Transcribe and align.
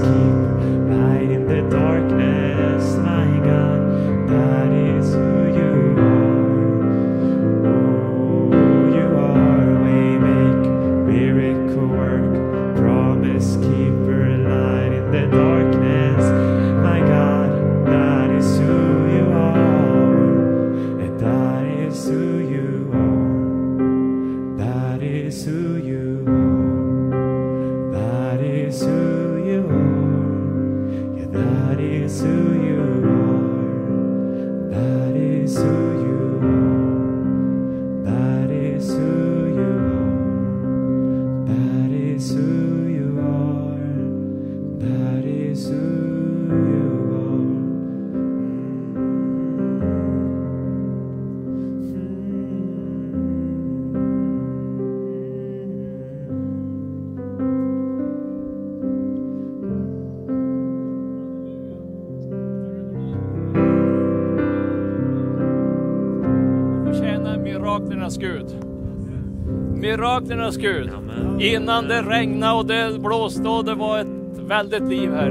keep 0.00 0.34
right 0.92 1.30
in 1.30 1.46
the 1.48 1.70
dark. 1.70 1.87
Miraklernas 67.78 68.16
Gud. 68.16 68.46
Miraklernas 69.74 70.56
Gud. 70.56 70.90
Innan 71.40 71.88
det 71.88 72.02
regnade 72.02 72.54
och 72.54 72.66
det 72.66 73.00
blåste 73.00 73.48
och 73.48 73.64
det 73.64 73.74
var 73.74 73.98
ett 73.98 74.38
väldigt 74.38 74.88
liv 74.88 75.12
här. 75.12 75.30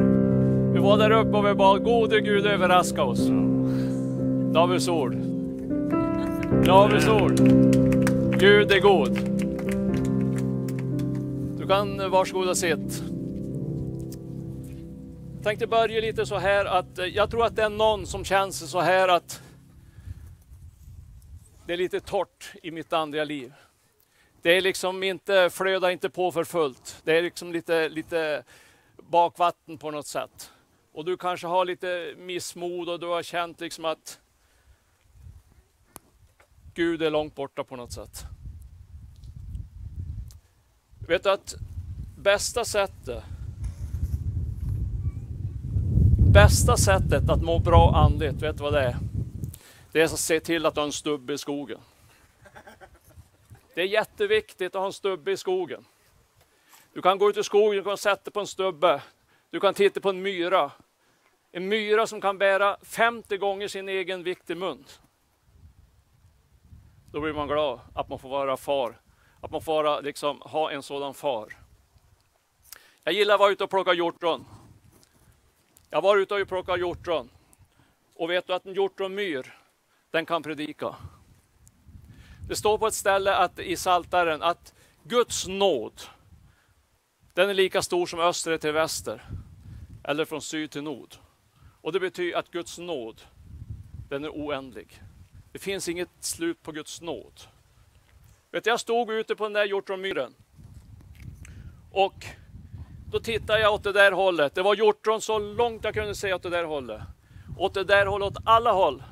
Vi 0.74 0.80
var 0.80 0.98
där 0.98 1.12
uppe 1.12 1.38
och 1.38 1.48
vi 1.48 1.54
bad, 1.54 1.84
gode 1.84 2.22
Gud 2.22 2.46
överraska 2.46 3.04
oss. 3.04 3.28
Davids 4.54 4.88
ord. 4.88 5.16
Davids 6.66 7.08
ord. 7.08 7.40
Gud 8.40 8.72
är 8.72 8.80
god. 8.80 9.20
Du 11.60 11.68
kan 11.68 12.00
eh, 12.00 12.08
varsågod 12.08 12.50
och 12.50 12.58
sitt. 12.58 13.04
Jag 15.36 15.44
tänkte 15.44 15.68
börja 15.68 16.02
lite 16.02 16.26
så 16.26 16.38
här 16.38 16.66
att 16.66 17.00
eh, 17.00 17.06
jag 17.06 17.32
tror 17.32 17.46
att 17.46 17.56
det 17.56 17.64
är 17.64 17.70
någon 17.70 18.06
som 18.06 18.26
känner 18.26 18.52
sig 18.52 18.68
så 18.68 18.80
här 18.80 19.08
att 19.08 19.42
det 21.68 21.74
är 21.74 21.78
lite 21.78 22.00
torrt 22.00 22.54
i 22.64 22.72
mitt 22.72 22.94
andliga 22.94 23.24
liv. 23.24 23.54
Det 24.42 24.58
är 24.58 24.62
liksom 24.62 25.04
inte, 25.04 25.50
flödar 25.50 25.90
inte 25.90 26.10
på 26.10 26.32
för 26.32 26.44
fullt. 26.44 27.02
Det 27.04 27.18
är 27.18 27.22
liksom 27.22 27.52
lite, 27.52 27.90
lite 27.90 28.44
bakvatten 29.10 29.78
på 29.78 29.92
något 29.92 30.08
sätt. 30.08 30.52
Och 30.94 31.06
du 31.06 31.18
kanske 31.18 31.48
har 31.48 31.66
lite 31.66 32.14
missmod 32.18 32.90
och 32.90 33.00
du 33.00 33.08
har 33.08 33.24
känt 33.24 33.60
liksom 33.60 33.86
att 33.86 34.20
Gud 36.74 37.02
är 37.02 37.10
långt 37.10 37.36
borta 37.36 37.64
på 37.64 37.76
något 37.76 37.94
sätt. 37.94 38.26
Vet 41.08 41.24
du 41.24 41.32
att 41.32 41.56
bästa 42.18 42.66
sättet 42.66 43.24
Bästa 46.32 46.78
sättet 46.78 47.30
att 47.30 47.42
må 47.42 47.60
bra 47.60 47.96
andligt, 47.96 48.42
vet 48.42 48.58
du 48.58 48.64
vad 48.64 48.74
det 48.74 48.82
är? 48.82 48.98
Det 49.92 50.02
är 50.02 50.06
att 50.06 50.20
se 50.20 50.40
till 50.40 50.66
att 50.66 50.76
du 50.76 50.80
har 50.80 50.86
en 50.86 50.92
stubbe 50.92 51.34
i 51.34 51.38
skogen. 51.38 51.80
Det 53.76 53.82
är 53.82 53.86
jätteviktigt 53.86 54.76
att 54.76 54.80
ha 54.80 54.86
en 54.86 54.94
stubbe 54.94 55.32
i 55.32 55.38
skogen. 55.38 55.86
Du 56.94 57.02
kan 57.02 57.18
gå 57.18 57.30
ut 57.30 57.38
i 57.38 57.44
skogen, 57.44 57.78
du 57.78 57.84
kan 57.84 57.98
sätta 57.98 58.24
dig 58.24 58.34
på 58.34 58.40
en 58.40 58.48
stubbe. 58.48 59.02
Du 59.50 59.60
kan 59.60 59.74
titta 59.74 60.00
på 60.00 60.10
en 60.10 60.22
myra. 60.22 60.72
En 61.52 61.68
myra 61.68 62.08
som 62.08 62.22
kan 62.22 62.38
bära 62.38 62.78
50 62.82 63.38
gånger 63.38 63.68
sin 63.68 63.90
egen 63.90 64.24
vikt 64.24 64.50
i 64.50 64.56
mun. 64.56 64.86
Då 67.12 67.22
blir 67.22 67.34
man 67.34 67.48
glad 67.48 67.80
att 67.96 68.10
man 68.10 68.20
får 68.20 68.30
vara 68.30 68.58
far. 68.58 69.02
Att 69.42 69.52
man 69.52 69.62
får 69.62 69.84
vara, 69.84 70.00
liksom, 70.00 70.42
ha 70.42 70.72
en 70.72 70.84
sådan 70.84 71.14
far. 71.14 71.58
Jag 73.04 73.14
gillar 73.14 73.34
att 73.34 73.40
vara 73.40 73.52
ute 73.52 73.64
och 73.64 73.70
plocka 73.70 73.94
hjortron. 73.94 74.46
Jag 75.90 76.02
var 76.02 76.18
ute 76.18 76.36
och 76.36 76.48
plockade 76.48 76.80
hjortron. 76.80 77.30
Och 78.16 78.30
vet 78.30 78.48
du 78.48 78.54
att 78.54 78.66
en 78.66 78.74
hjortronmyr, 78.74 79.57
den 80.18 80.26
kan 80.26 80.44
predika. 80.44 80.96
Det 82.48 82.56
står 82.56 82.78
på 82.78 82.88
ett 82.88 82.94
ställe 82.94 83.36
att, 83.36 83.60
i 83.60 83.78
Saltaren 83.78 84.42
att 84.42 84.74
Guds 85.04 85.48
nåd, 85.48 86.02
den 87.34 87.50
är 87.50 87.54
lika 87.54 87.82
stor 87.82 88.06
som 88.06 88.20
öster 88.20 88.58
till 88.58 88.72
väster. 88.72 89.24
Eller 90.04 90.26
från 90.26 90.42
syd 90.42 90.72
till 90.72 90.84
nord. 90.84 91.16
Och 91.82 91.94
det 91.94 92.00
betyder 92.00 92.38
att 92.38 92.52
Guds 92.52 92.78
nåd, 92.78 93.22
den 94.10 94.24
är 94.24 94.30
oändlig. 94.30 95.02
Det 95.52 95.60
finns 95.60 95.90
inget 95.90 96.10
slut 96.20 96.64
på 96.64 96.72
Guds 96.72 97.02
nåd. 97.02 97.42
Vet 98.52 98.64
du, 98.64 98.70
jag 98.70 98.80
stod 98.80 99.12
ute 99.12 99.36
på 99.36 99.44
den 99.44 99.54
där 99.54 99.66
hjortronmyren. 99.66 100.34
Och 101.92 102.26
då 103.12 103.20
tittade 103.20 103.60
jag 103.60 103.74
åt 103.74 103.84
det 103.84 103.92
där 103.94 104.12
hållet. 104.12 104.56
Det 104.56 104.62
var 104.62 104.76
hjortron 104.76 105.22
så 105.22 105.40
långt 105.40 105.84
jag 105.84 105.94
kunde 105.94 106.16
se 106.16 106.34
åt 106.34 106.44
det 106.44 106.50
där 106.50 106.64
hållet. 106.64 107.02
Åt 107.58 107.74
det 107.74 107.84
där 107.84 108.06
hållet, 108.06 108.28
åt 108.28 108.44
alla 108.46 108.72
håll, 108.72 109.04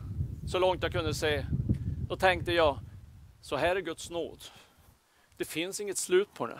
så 0.45 0.59
långt 0.59 0.83
jag 0.83 0.91
kunde 0.91 1.13
se. 1.13 1.45
Då 2.07 2.15
tänkte 2.15 2.51
jag, 2.51 2.79
så 3.41 3.55
här 3.55 3.75
är 3.75 3.81
Guds 3.81 4.09
nåd. 4.09 4.43
Det 5.37 5.45
finns 5.45 5.81
inget 5.81 5.97
slut 5.97 6.33
på 6.33 6.47
det. 6.47 6.59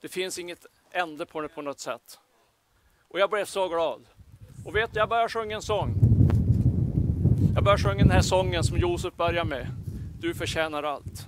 Det 0.00 0.08
finns 0.08 0.38
inget 0.38 0.66
ände 0.92 1.26
på 1.26 1.40
det 1.40 1.48
på 1.48 1.62
något 1.62 1.80
sätt. 1.80 2.18
Och 3.08 3.20
jag 3.20 3.30
blev 3.30 3.44
så 3.44 3.68
glad. 3.68 4.02
Och 4.64 4.76
vet 4.76 4.92
du, 4.92 4.98
jag 4.98 5.08
började 5.08 5.28
sjunga 5.28 5.56
en 5.56 5.62
sång. 5.62 5.94
Jag 7.54 7.64
började 7.64 7.82
sjunga 7.82 7.98
den 7.98 8.10
här 8.10 8.20
sången 8.20 8.64
som 8.64 8.78
Josef 8.78 9.14
börjar 9.16 9.44
med. 9.44 9.66
Du 10.20 10.34
förtjänar 10.34 10.82
allt. 10.82 11.26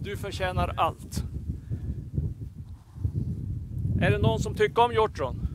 Du 0.00 0.16
förtjänar 0.16 0.74
allt. 0.76 1.22
Är 4.00 4.10
det 4.10 4.18
någon 4.18 4.40
som 4.40 4.54
tycker 4.54 4.82
om 4.82 4.92
hjortron? 4.92 5.48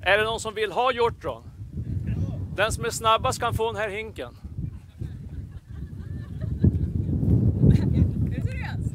Är 0.00 0.18
det 0.18 0.24
någon 0.24 0.40
som 0.40 0.54
vill 0.54 0.72
ha 0.72 0.92
hjortron? 0.92 1.47
Den 2.58 2.72
som 2.72 2.84
är 2.84 2.90
snabbast 2.90 3.40
kan 3.40 3.54
få 3.54 3.72
den 3.72 3.82
här 3.82 3.88
hinken. 3.88 4.36
Är 7.70 8.36
du 8.36 8.42
seriös? 8.42 8.94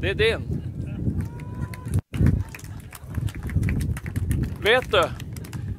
Det 0.00 0.10
är 0.10 0.14
din. 0.14 0.62
Vet 4.62 4.90
du, 4.90 5.04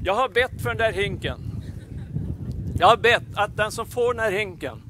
jag 0.03 0.15
har 0.15 0.29
bett 0.29 0.61
för 0.61 0.69
den 0.69 0.77
där 0.77 0.91
hinken. 0.91 1.39
Jag 2.75 2.87
har 2.87 2.97
bett 2.97 3.23
att 3.35 3.57
den 3.57 3.71
som 3.71 3.85
får 3.85 4.13
den 4.13 4.23
här 4.23 4.31
hinken, 4.31 4.81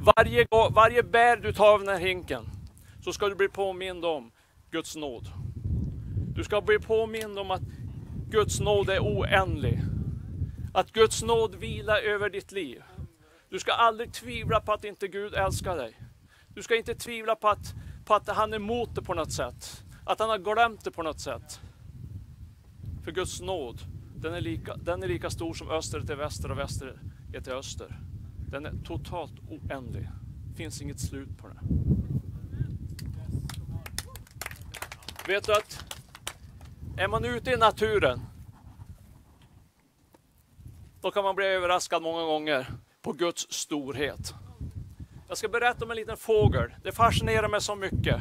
varje, 0.00 0.46
varje 0.74 1.02
bär 1.02 1.36
du 1.36 1.52
tar 1.52 1.74
av 1.74 1.80
den 1.80 1.88
här 1.88 2.00
hinken, 2.00 2.44
så 3.04 3.12
ska 3.12 3.28
du 3.28 3.34
bli 3.34 3.48
påmind 3.48 4.04
om 4.04 4.30
Guds 4.70 4.96
nåd. 4.96 5.28
Du 6.34 6.44
ska 6.44 6.60
bli 6.60 6.78
påmind 6.78 7.38
om 7.38 7.50
att 7.50 7.62
Guds 8.30 8.60
nåd 8.60 8.90
är 8.90 9.00
oändlig. 9.00 9.80
Att 10.74 10.92
Guds 10.92 11.22
nåd 11.22 11.54
vilar 11.54 11.98
över 11.98 12.30
ditt 12.30 12.52
liv. 12.52 12.82
Du 13.48 13.58
ska 13.58 13.72
aldrig 13.72 14.12
tvivla 14.12 14.60
på 14.60 14.72
att 14.72 14.84
inte 14.84 15.08
Gud 15.08 15.34
älskar 15.34 15.76
dig. 15.76 15.96
Du 16.48 16.62
ska 16.62 16.76
inte 16.76 16.94
tvivla 16.94 17.34
på 17.34 17.48
att, 17.48 17.74
på 18.04 18.14
att 18.14 18.28
han 18.28 18.52
är 18.52 18.56
emot 18.56 18.94
det 18.94 19.02
på 19.02 19.14
något 19.14 19.32
sätt. 19.32 19.84
Att 20.04 20.18
han 20.18 20.30
har 20.30 20.38
glömt 20.38 20.84
det 20.84 20.90
på 20.90 21.02
något 21.02 21.20
sätt. 21.20 21.60
För 23.04 23.12
Guds 23.12 23.40
nåd, 23.40 23.80
den 24.16 24.34
är 24.34 24.40
lika, 24.40 24.76
den 24.76 25.02
är 25.02 25.08
lika 25.08 25.30
stor 25.30 25.54
som 25.54 25.70
öster 25.70 26.00
till 26.00 26.16
väster 26.16 26.50
och 26.50 26.58
väster 26.58 27.00
är 27.34 27.40
till 27.40 27.52
öster. 27.52 28.00
Den 28.50 28.66
är 28.66 28.72
totalt 28.84 29.32
oändlig. 29.48 30.08
Det 30.48 30.56
finns 30.56 30.82
inget 30.82 31.00
slut 31.00 31.38
på 31.38 31.48
den. 31.48 31.58
Vet 35.26 35.46
du 35.46 35.52
att 35.52 35.84
är 36.96 37.08
man 37.08 37.24
ute 37.24 37.50
i 37.50 37.56
naturen 37.56 38.20
då 41.02 41.10
kan 41.10 41.24
man 41.24 41.34
bli 41.34 41.46
överraskad 41.46 42.02
många 42.02 42.22
gånger 42.22 42.66
på 43.02 43.12
Guds 43.12 43.52
storhet. 43.52 44.34
Jag 45.28 45.38
ska 45.38 45.48
berätta 45.48 45.84
om 45.84 45.90
en 45.90 45.96
liten 45.96 46.16
fågel. 46.16 46.74
Det 46.82 46.92
fascinerar 46.92 47.48
mig 47.48 47.60
så 47.60 47.74
mycket. 47.74 48.20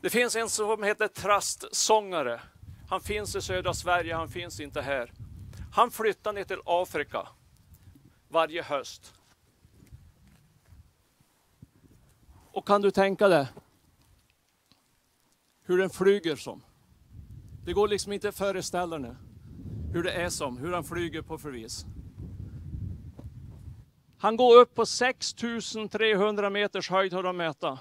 Det 0.00 0.10
finns 0.10 0.36
en 0.36 0.48
som 0.48 0.82
heter 0.82 1.08
Trastsångare. 1.08 2.40
Han 2.88 3.00
finns 3.00 3.36
i 3.36 3.40
södra 3.40 3.74
Sverige, 3.74 4.14
han 4.14 4.28
finns 4.28 4.60
inte 4.60 4.80
här. 4.80 5.12
Han 5.72 5.90
flyttar 5.90 6.32
ner 6.32 6.44
till 6.44 6.60
Afrika 6.64 7.28
varje 8.28 8.62
höst. 8.62 9.14
Och 12.52 12.66
kan 12.66 12.82
du 12.82 12.90
tänka 12.90 13.28
dig 13.28 13.46
hur 15.64 15.78
den 15.78 15.90
flyger 15.90 16.36
som? 16.36 16.62
Det 17.64 17.72
går 17.72 17.88
liksom 17.88 18.12
inte 18.12 18.28
att 18.28 18.36
föreställa 18.36 18.98
nu 18.98 19.16
hur 19.92 20.02
det 20.02 20.12
är 20.12 20.28
som, 20.28 20.58
hur 20.58 20.72
han 20.72 20.84
flyger 20.84 21.22
på 21.22 21.38
förvis. 21.38 21.86
Han 24.18 24.36
går 24.36 24.56
upp 24.56 24.74
på 24.74 24.86
6300 24.86 26.50
meters 26.50 26.90
höjd 26.90 27.12
har 27.12 27.22
de 27.22 27.36
mäta. 27.36 27.78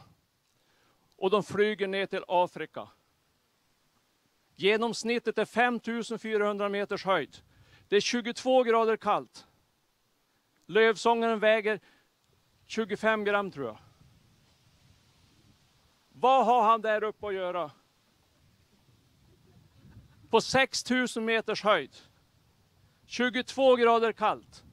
Och 1.18 1.30
de 1.30 1.44
flyger 1.44 1.88
ner 1.88 2.06
till 2.06 2.24
Afrika. 2.28 2.88
Genomsnittet 4.56 5.38
är 5.38 5.46
5400 5.46 6.70
meters 6.70 7.06
höjd. 7.06 7.38
Det 7.88 7.96
är 7.96 8.02
22 8.02 8.64
grader 8.64 8.98
kallt. 8.98 9.46
Lövsångaren 10.66 11.40
väger 11.40 11.80
25 12.66 13.24
gram 13.24 13.52
tror 13.52 13.66
jag. 13.66 13.78
Vad 16.10 16.46
har 16.46 16.64
han 16.64 16.82
där 16.82 17.04
uppe 17.04 17.28
att 17.28 17.34
göra? 17.34 17.72
På 20.32 20.42
6000 20.42 21.26
meters 21.26 21.64
höjd. 21.64 21.96
22 23.06 23.76
grader 23.76 24.12
kallt. 24.12 24.64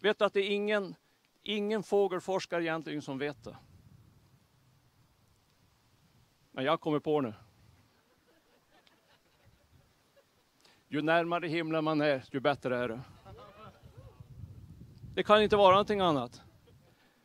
Vet 0.00 0.18
du 0.18 0.24
att 0.24 0.32
det 0.32 0.40
är 0.40 0.50
ingen, 0.50 0.94
ingen 1.42 1.82
fågelforskare 1.82 2.64
egentligen 2.64 3.02
som 3.02 3.18
vet 3.18 3.44
det. 3.44 3.56
Men 6.52 6.64
jag 6.64 6.80
kommer 6.80 6.98
på 6.98 7.20
nu. 7.20 7.34
Ju 10.88 11.02
närmare 11.02 11.46
himlen 11.46 11.84
man 11.84 12.00
är, 12.00 12.24
ju 12.30 12.40
bättre 12.40 12.78
är 12.78 12.88
det. 12.88 13.00
Det 15.14 15.22
kan 15.22 15.42
inte 15.42 15.56
vara 15.56 15.70
någonting 15.70 16.00
annat. 16.00 16.42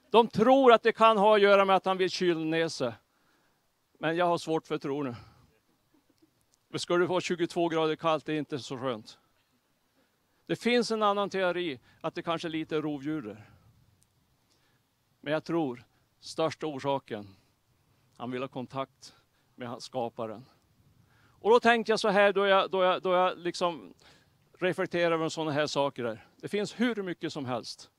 De 0.10 0.28
tror 0.28 0.74
att 0.74 0.84
det 0.84 0.92
kan 0.92 1.18
ha 1.18 1.36
att 1.36 1.42
göra 1.42 1.66
med 1.66 1.76
att 1.76 1.86
han 1.86 1.98
vill 1.98 2.10
kyla 2.10 2.40
ner 2.40 2.68
sig. 2.68 2.94
Men 4.00 4.16
jag 4.16 4.26
har 4.26 4.38
svårt 4.38 4.68
för 4.68 4.76
att 4.76 4.82
tro 4.82 5.04
nu. 5.04 5.16
Men 6.70 6.80
ska 6.80 6.98
det 6.98 7.06
vara 7.06 7.22
22 7.22 7.70
grader 7.70 7.96
kallt, 7.96 8.26
det 8.26 8.34
är 8.34 8.40
inte 8.40 8.60
så 8.60 8.78
skönt. 8.78 9.20
Det 10.46 10.56
finns 10.56 10.92
en 10.92 11.04
annan 11.04 11.30
teori, 11.30 11.80
att 12.02 12.16
det 12.16 12.22
kanske 12.22 12.48
är 12.48 12.50
lite 12.50 12.82
rovdjur 12.82 13.22
där. 13.22 13.50
Men 15.22 15.34
jag 15.34 15.44
tror, 15.44 15.84
största 16.20 16.68
orsaken, 16.68 17.36
han 18.18 18.32
vill 18.32 18.42
ha 18.42 18.48
kontakt 18.48 19.14
med 19.56 19.82
skaparen. 19.82 20.46
Och 21.42 21.50
då 21.50 21.60
tänkte 21.60 21.92
jag 21.92 22.00
så 22.00 22.10
här, 22.10 22.34
då 22.34 22.46
jag, 22.46 22.72
då 22.72 22.84
jag, 22.84 23.02
då 23.02 23.14
jag 23.14 23.38
liksom 23.38 23.94
reflekterar 24.60 25.12
över 25.12 25.30
sådana 25.30 25.52
här 25.52 25.68
saker. 25.68 26.04
Där. 26.04 26.28
Det 26.36 26.48
finns 26.48 26.80
hur 26.80 27.04
mycket 27.04 27.34
som 27.34 27.46
helst. 27.46 27.90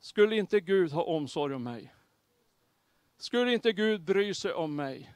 Skulle 0.00 0.36
inte 0.36 0.60
Gud 0.60 0.92
ha 0.92 1.02
omsorg 1.02 1.54
om 1.54 1.62
mig? 1.62 1.94
Skulle 3.18 3.52
inte 3.52 3.72
Gud 3.72 4.02
bry 4.02 4.34
sig 4.34 4.52
om 4.52 4.76
mig? 4.76 5.14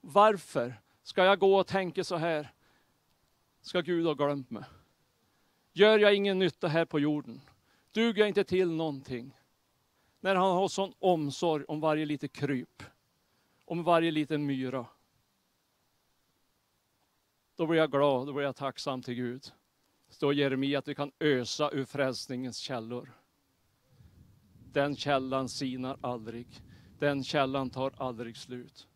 Varför 0.00 0.74
ska 1.02 1.24
jag 1.24 1.38
gå 1.38 1.56
och 1.56 1.66
tänka 1.66 2.04
så 2.04 2.16
här? 2.16 2.52
Ska 3.60 3.80
Gud 3.80 4.06
ha 4.06 4.14
glömt 4.14 4.50
mig? 4.50 4.64
Gör 5.72 5.98
jag 5.98 6.14
ingen 6.14 6.38
nytta 6.38 6.68
här 6.68 6.84
på 6.84 7.00
jorden? 7.00 7.40
Duger 7.92 8.20
jag 8.20 8.28
inte 8.28 8.44
till 8.44 8.70
någonting? 8.70 9.36
När 10.20 10.34
han 10.34 10.52
har 10.52 10.68
sån 10.68 10.92
omsorg 10.98 11.64
om 11.64 11.80
varje 11.80 12.06
litet 12.06 12.32
kryp, 12.32 12.82
om 13.64 13.82
varje 13.84 14.10
liten 14.10 14.46
myra. 14.46 14.86
Då 17.56 17.66
blir 17.66 17.78
jag 17.78 17.90
glad, 17.90 18.26
då 18.26 18.32
blir 18.32 18.44
jag 18.44 18.56
tacksam 18.56 19.02
till 19.02 19.14
Gud. 19.14 19.52
Står 20.08 20.34
Jeremia 20.34 20.78
att 20.78 20.88
vi 20.88 20.94
kan 20.94 21.12
ösa 21.20 21.70
ur 21.70 21.84
frälsningens 21.84 22.58
källor. 22.58 23.12
Den 24.72 24.96
källan 24.96 25.48
sinar 25.48 25.98
aldrig. 26.00 26.62
Den 27.04 27.24
källan 27.24 27.70
tar 27.70 27.92
aldrig 27.96 28.36
slut. 28.36 28.86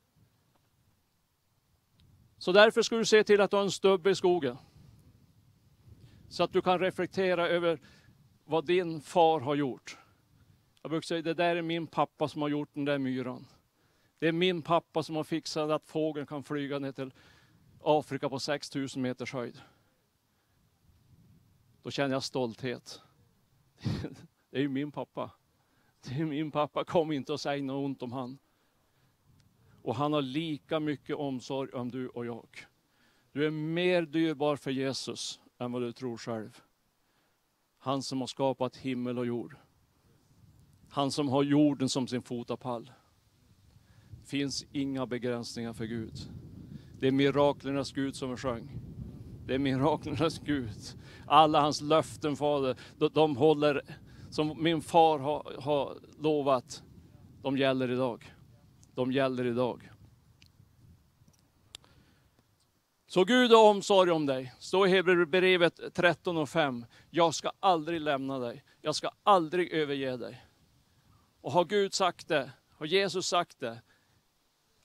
Så 2.38 2.52
därför 2.52 2.82
ska 2.82 2.96
du 2.96 3.04
se 3.04 3.24
till 3.24 3.40
att 3.40 3.50
du 3.50 3.56
har 3.56 3.64
en 3.64 3.70
stubbe 3.70 4.10
i 4.10 4.14
skogen. 4.14 4.56
Så 6.28 6.42
att 6.42 6.52
du 6.52 6.62
kan 6.62 6.78
reflektera 6.78 7.48
över 7.48 7.80
vad 8.44 8.66
din 8.66 9.00
far 9.00 9.40
har 9.40 9.54
gjort. 9.54 9.98
Jag 10.82 10.90
brukar 10.90 11.06
säga, 11.06 11.22
det 11.22 11.34
där 11.34 11.56
är 11.56 11.62
min 11.62 11.86
pappa 11.86 12.28
som 12.28 12.42
har 12.42 12.48
gjort 12.48 12.74
den 12.74 12.84
där 12.84 12.98
myran. 12.98 13.46
Det 14.18 14.28
är 14.28 14.32
min 14.32 14.62
pappa 14.62 15.02
som 15.02 15.16
har 15.16 15.24
fixat 15.24 15.70
att 15.70 15.86
fågeln 15.86 16.26
kan 16.26 16.42
flyga 16.42 16.78
ner 16.78 16.92
till 16.92 17.12
Afrika 17.82 18.28
på 18.28 18.38
6000 18.38 19.02
meters 19.02 19.32
höjd. 19.32 19.60
Då 21.82 21.90
känner 21.90 22.14
jag 22.14 22.22
stolthet. 22.22 23.00
Det 24.50 24.56
är 24.56 24.62
ju 24.62 24.68
min 24.68 24.92
pappa 24.92 25.30
till 26.08 26.26
min 26.26 26.50
pappa, 26.50 26.84
kom 26.84 27.12
inte 27.12 27.32
och 27.32 27.40
säg 27.40 27.62
något 27.62 27.84
ont 27.84 28.02
om 28.02 28.12
han. 28.12 28.38
Och 29.82 29.94
han 29.94 30.12
har 30.12 30.22
lika 30.22 30.80
mycket 30.80 31.16
omsorg 31.16 31.70
om 31.72 31.90
du 31.90 32.08
och 32.08 32.26
jag. 32.26 32.48
Du 33.32 33.46
är 33.46 33.50
mer 33.50 34.02
dyrbar 34.02 34.56
för 34.56 34.70
Jesus 34.70 35.40
än 35.58 35.72
vad 35.72 35.82
du 35.82 35.92
tror 35.92 36.16
själv. 36.16 36.60
Han 37.78 38.02
som 38.02 38.20
har 38.20 38.26
skapat 38.26 38.76
himmel 38.76 39.18
och 39.18 39.26
jord. 39.26 39.56
Han 40.90 41.10
som 41.10 41.28
har 41.28 41.42
jorden 41.42 41.88
som 41.88 42.06
sin 42.06 42.22
fotapall. 42.22 42.92
finns 44.24 44.66
inga 44.72 45.06
begränsningar 45.06 45.72
för 45.72 45.84
Gud. 45.84 46.14
Det 47.00 47.06
är 47.06 47.12
miraklernas 47.12 47.92
Gud 47.92 48.16
som 48.16 48.30
vi 48.30 48.36
sjöng. 48.36 48.70
Det 49.46 49.54
är 49.54 49.58
miraklernas 49.58 50.38
Gud. 50.38 50.98
Alla 51.26 51.60
hans 51.60 51.80
löften, 51.80 52.36
Fader, 52.36 52.76
de, 52.98 53.08
de 53.14 53.36
håller, 53.36 53.82
som 54.30 54.62
min 54.62 54.82
far 54.82 55.18
har, 55.18 55.56
har 55.60 55.98
lovat, 56.18 56.82
de 57.42 57.58
gäller 57.58 57.90
idag. 57.90 58.34
De 58.94 59.12
gäller 59.12 59.44
idag. 59.46 59.90
Så 63.06 63.24
Gud 63.24 63.50
har 63.50 63.70
omsorg 63.70 64.10
om 64.10 64.26
dig. 64.26 64.54
Står 64.58 64.86
i 64.86 64.90
Hebreerbrevet 64.90 65.80
13 65.94 66.36
och 66.36 66.48
5. 66.48 66.84
Jag 67.10 67.34
ska 67.34 67.50
aldrig 67.60 68.00
lämna 68.00 68.38
dig. 68.38 68.64
Jag 68.80 68.94
ska 68.94 69.10
aldrig 69.22 69.72
överge 69.72 70.16
dig. 70.16 70.44
Och 71.40 71.52
har 71.52 71.64
Gud 71.64 71.94
sagt 71.94 72.28
det, 72.28 72.50
har 72.70 72.86
Jesus 72.86 73.26
sagt 73.26 73.60
det, 73.60 73.82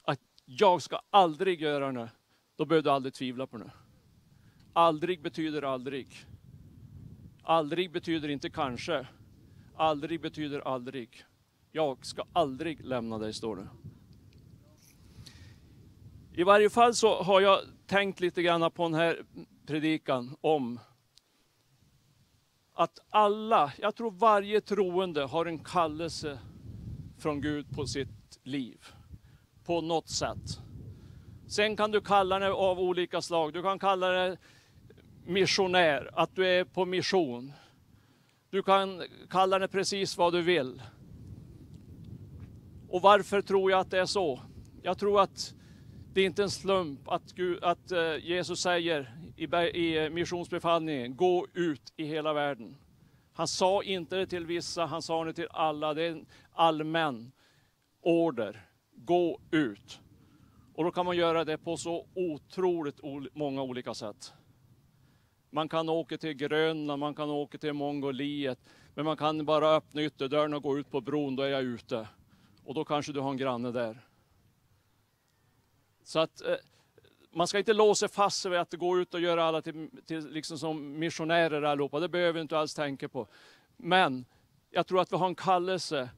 att 0.03 0.19
jag 0.45 0.81
ska 0.81 0.99
aldrig 1.09 1.61
göra 1.61 1.91
det, 1.91 2.09
då 2.55 2.65
behöver 2.65 2.83
du 2.83 2.89
aldrig 2.89 3.13
tvivla 3.13 3.47
på 3.47 3.57
det. 3.57 3.71
Aldrig 4.73 5.21
betyder 5.21 5.61
aldrig. 5.61 6.25
Aldrig 7.43 7.91
betyder 7.91 8.29
inte 8.29 8.49
kanske. 8.49 9.07
Aldrig 9.83 10.21
betyder 10.21 10.59
aldrig. 10.59 11.23
Jag 11.71 12.05
ska 12.05 12.23
aldrig 12.33 12.85
lämna 12.85 13.17
dig, 13.17 13.33
står 13.33 13.55
det. 13.55 13.67
I 16.33 16.43
varje 16.43 16.69
fall 16.69 16.93
så 16.93 17.23
har 17.23 17.41
jag 17.41 17.59
tänkt 17.87 18.19
lite 18.19 18.41
grann 18.41 18.71
på 18.71 18.83
den 18.83 18.93
här 18.93 19.25
predikan 19.65 20.35
om 20.41 20.79
att 22.73 22.99
alla, 23.09 23.73
jag 23.77 23.95
tror 23.95 24.11
varje 24.11 24.61
troende 24.61 25.23
har 25.23 25.45
en 25.45 25.59
kallelse 25.59 26.39
från 27.17 27.41
Gud 27.41 27.75
på 27.75 27.85
sitt 27.85 28.39
liv. 28.43 28.85
På 29.65 29.81
något 29.81 30.09
sätt. 30.09 30.59
Sen 31.47 31.75
kan 31.75 31.91
du 31.91 32.01
kalla 32.01 32.39
det 32.39 32.53
av 32.53 32.79
olika 32.79 33.21
slag. 33.21 33.53
Du 33.53 33.61
kan 33.61 33.79
kalla 33.79 34.07
det 34.07 34.37
missionär, 35.25 36.09
att 36.13 36.35
du 36.35 36.47
är 36.47 36.65
på 36.65 36.85
mission. 36.85 37.53
Du 38.53 38.63
kan 38.63 39.03
kalla 39.29 39.59
det 39.59 39.67
precis 39.67 40.17
vad 40.17 40.33
du 40.33 40.41
vill. 40.41 40.81
Och 42.89 43.01
varför 43.01 43.41
tror 43.41 43.71
jag 43.71 43.79
att 43.79 43.91
det 43.91 43.99
är 43.99 44.05
så? 44.05 44.41
Jag 44.81 44.97
tror 44.97 45.21
att 45.21 45.53
det 46.13 46.21
är 46.21 46.25
inte 46.25 46.43
en 46.43 46.49
slump 46.49 47.07
att, 47.07 47.31
Gud, 47.31 47.63
att 47.63 47.91
eh, 47.91 48.15
Jesus 48.15 48.59
säger 48.61 49.15
i, 49.37 49.43
i 49.55 50.05
eh, 50.05 50.09
missionsbefallningen, 50.09 51.15
gå 51.15 51.47
ut 51.53 51.93
i 51.95 52.05
hela 52.05 52.33
världen. 52.33 52.75
Han 53.33 53.47
sa 53.47 53.83
inte 53.83 54.15
det 54.15 54.27
till 54.27 54.45
vissa, 54.45 54.85
han 54.85 55.01
sa 55.01 55.23
det 55.23 55.33
till 55.33 55.47
alla. 55.51 55.93
Det 55.93 56.03
är 56.03 56.11
en 56.11 56.25
allmän 56.51 57.31
order. 58.01 58.65
Gå 58.95 59.39
ut. 59.51 59.99
Och 60.75 60.83
då 60.83 60.91
kan 60.91 61.05
man 61.05 61.17
göra 61.17 61.45
det 61.45 61.57
på 61.57 61.77
så 61.77 62.07
otroligt 62.15 62.99
många 63.33 63.61
olika 63.61 63.93
sätt. 63.93 64.33
Man 65.53 65.69
kan 65.69 65.89
åka 65.89 66.17
till 66.17 66.33
Grönland, 66.33 66.99
man 66.99 67.15
kan 67.15 67.29
åka 67.29 67.57
till 67.57 67.73
Mongoliet, 67.73 68.59
men 68.93 69.05
man 69.05 69.17
kan 69.17 69.45
bara 69.45 69.75
öppna 69.75 70.01
ytterdörren 70.01 70.53
och 70.53 70.63
gå 70.63 70.79
ut 70.79 70.91
på 70.91 71.01
bron, 71.01 71.35
då 71.35 71.43
är 71.43 71.49
jag 71.49 71.63
ute. 71.63 72.07
Och 72.63 72.73
då 72.73 72.85
kanske 72.85 73.13
du 73.13 73.19
har 73.19 73.29
en 73.31 73.37
granne 73.37 73.71
där. 73.71 74.07
Så 76.03 76.19
att 76.19 76.41
eh, 76.41 76.55
man 77.31 77.47
ska 77.47 77.59
inte 77.59 77.73
låsa 77.73 78.07
fast 78.07 78.41
sig 78.41 78.51
vid 78.51 78.59
att 78.59 78.73
gå 78.73 78.99
ut 78.99 79.13
och 79.13 79.19
göra 79.19 79.43
alla 79.43 79.61
till, 79.61 79.89
till 80.05 80.29
liksom 80.29 80.57
som 80.57 80.99
missionärer 80.99 81.61
allihopa. 81.61 81.99
Det 81.99 82.09
behöver 82.09 82.33
vi 82.33 82.41
inte 82.41 82.57
alls 82.57 82.73
tänka 82.73 83.09
på. 83.09 83.27
Men 83.77 84.25
jag 84.69 84.87
tror 84.87 85.01
att 85.01 85.11
vi 85.11 85.17
har 85.17 85.27
en 85.27 85.35
kallelse 85.35 86.09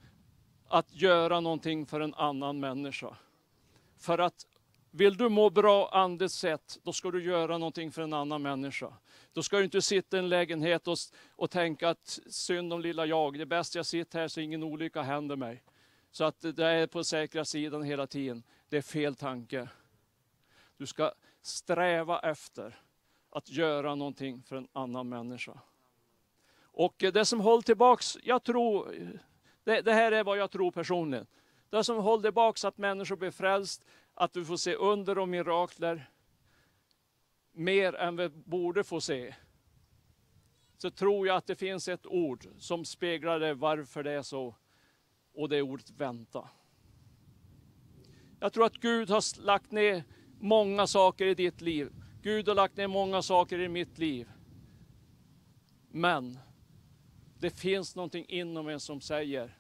att 0.67 0.95
göra 0.95 1.39
någonting 1.39 1.85
för 1.85 1.99
en 1.99 2.13
annan 2.13 2.59
människa. 2.59 3.17
För 3.97 4.19
att 4.19 4.45
vill 4.95 5.17
du 5.17 5.29
må 5.29 5.49
bra 5.49 5.89
andligt 5.89 6.31
sett, 6.31 6.79
då 6.83 6.93
ska 6.93 7.11
du 7.11 7.23
göra 7.23 7.57
någonting 7.57 7.91
för 7.91 8.01
en 8.01 8.13
annan 8.13 8.41
människa. 8.41 8.93
Då 9.33 9.43
ska 9.43 9.57
du 9.57 9.63
inte 9.63 9.81
sitta 9.81 10.17
i 10.17 10.19
en 10.19 10.29
lägenhet 10.29 10.87
och, 10.87 10.97
och 11.35 11.51
tänka 11.51 11.89
att 11.89 12.19
synd 12.27 12.73
om 12.73 12.81
lilla 12.81 13.05
jag, 13.05 13.33
det 13.33 13.41
är 13.41 13.45
bäst 13.45 13.75
jag 13.75 13.85
sitter 13.85 14.19
här 14.19 14.27
så 14.27 14.39
ingen 14.39 14.63
olycka 14.63 15.01
händer 15.01 15.35
mig. 15.35 15.63
Så 16.11 16.23
att 16.23 16.41
det 16.41 16.65
är 16.65 16.87
på 16.87 17.03
säkra 17.03 17.45
sidan 17.45 17.83
hela 17.83 18.07
tiden. 18.07 18.43
Det 18.69 18.77
är 18.77 18.81
fel 18.81 19.15
tanke. 19.15 19.69
Du 20.77 20.85
ska 20.85 21.11
sträva 21.41 22.19
efter 22.19 22.79
att 23.29 23.49
göra 23.49 23.95
någonting 23.95 24.43
för 24.43 24.55
en 24.55 24.67
annan 24.73 25.09
människa. 25.09 25.59
Och 26.61 26.95
det 26.97 27.25
som 27.25 27.39
håller 27.39 27.61
tillbaks, 27.61 28.17
jag 28.23 28.43
tror, 28.43 28.93
det, 29.63 29.81
det 29.81 29.93
här 29.93 30.11
är 30.11 30.23
vad 30.23 30.37
jag 30.37 30.51
tror 30.51 30.71
personligen. 30.71 31.27
Det 31.69 31.83
som 31.83 31.97
håller 31.97 32.23
tillbaks 32.23 32.65
att 32.65 32.77
människor 32.77 33.15
blir 33.15 33.31
frälst, 33.31 33.85
att 34.15 34.33
du 34.33 34.45
får 34.45 34.57
se 34.57 34.75
under 34.75 35.17
och 35.17 35.29
mirakler, 35.29 36.09
mer 37.51 37.95
än 37.95 38.15
vi 38.15 38.29
borde 38.29 38.83
få 38.83 39.01
se. 39.01 39.35
Så 40.77 40.91
tror 40.91 41.27
jag 41.27 41.37
att 41.37 41.47
det 41.47 41.55
finns 41.55 41.87
ett 41.87 42.05
ord 42.05 42.47
som 42.57 42.85
speglar 42.85 43.39
det 43.39 43.53
varför 43.53 44.03
det 44.03 44.11
är 44.11 44.21
så. 44.21 44.55
Och 45.33 45.49
det 45.49 45.57
är 45.57 45.61
ordet 45.61 45.89
vänta. 45.89 46.49
Jag 48.39 48.53
tror 48.53 48.65
att 48.65 48.77
Gud 48.77 49.09
har 49.09 49.41
lagt 49.41 49.71
ner 49.71 50.03
många 50.39 50.87
saker 50.87 51.25
i 51.25 51.35
ditt 51.35 51.61
liv. 51.61 51.91
Gud 52.21 52.47
har 52.47 52.55
lagt 52.55 52.77
ner 52.77 52.87
många 52.87 53.21
saker 53.21 53.59
i 53.59 53.69
mitt 53.69 53.97
liv. 53.97 54.29
Men 55.89 56.39
det 57.39 57.49
finns 57.49 57.95
någonting 57.95 58.25
inom 58.27 58.67
en 58.67 58.79
som 58.79 59.01
säger, 59.01 59.57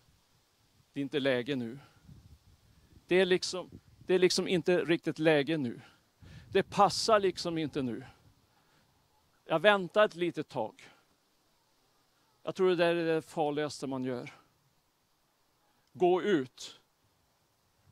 det 0.93 0.99
är 0.99 1.01
inte 1.01 1.19
läge 1.19 1.55
nu. 1.55 1.79
Det 3.07 3.15
är 3.15 3.25
liksom, 3.25 3.79
det 4.05 4.13
är 4.13 4.19
liksom 4.19 4.47
inte 4.47 4.85
riktigt 4.85 5.19
läge 5.19 5.57
nu. 5.57 5.81
Det 6.51 6.63
passar 6.63 7.19
liksom 7.19 7.57
inte 7.57 7.81
nu. 7.81 8.03
Jag 9.45 9.59
väntar 9.59 10.05
ett 10.05 10.15
litet 10.15 10.47
tag. 10.47 10.89
Jag 12.43 12.55
tror 12.55 12.69
det 12.69 12.75
där 12.75 12.95
är 12.95 13.15
det 13.15 13.21
farligaste 13.21 13.87
man 13.87 14.03
gör. 14.03 14.33
Gå 15.93 16.21
ut. 16.21 16.79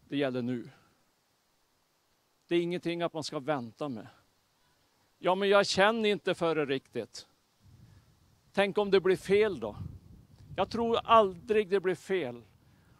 Det 0.09 0.17
gäller 0.17 0.41
nu. 0.41 0.69
Det 2.47 2.55
är 2.55 2.61
ingenting 2.61 3.01
att 3.01 3.13
man 3.13 3.23
ska 3.23 3.39
vänta 3.39 3.89
med. 3.89 4.07
Ja, 5.17 5.35
men 5.35 5.49
jag 5.49 5.67
känner 5.67 6.09
inte 6.09 6.35
för 6.35 6.55
det 6.55 6.65
riktigt. 6.65 7.27
Tänk 8.51 8.77
om 8.77 8.91
det 8.91 8.99
blir 8.99 9.15
fel 9.15 9.59
då? 9.59 9.77
Jag 10.55 10.69
tror 10.69 10.97
aldrig 11.03 11.69
det 11.69 11.79
blir 11.79 11.95
fel 11.95 12.43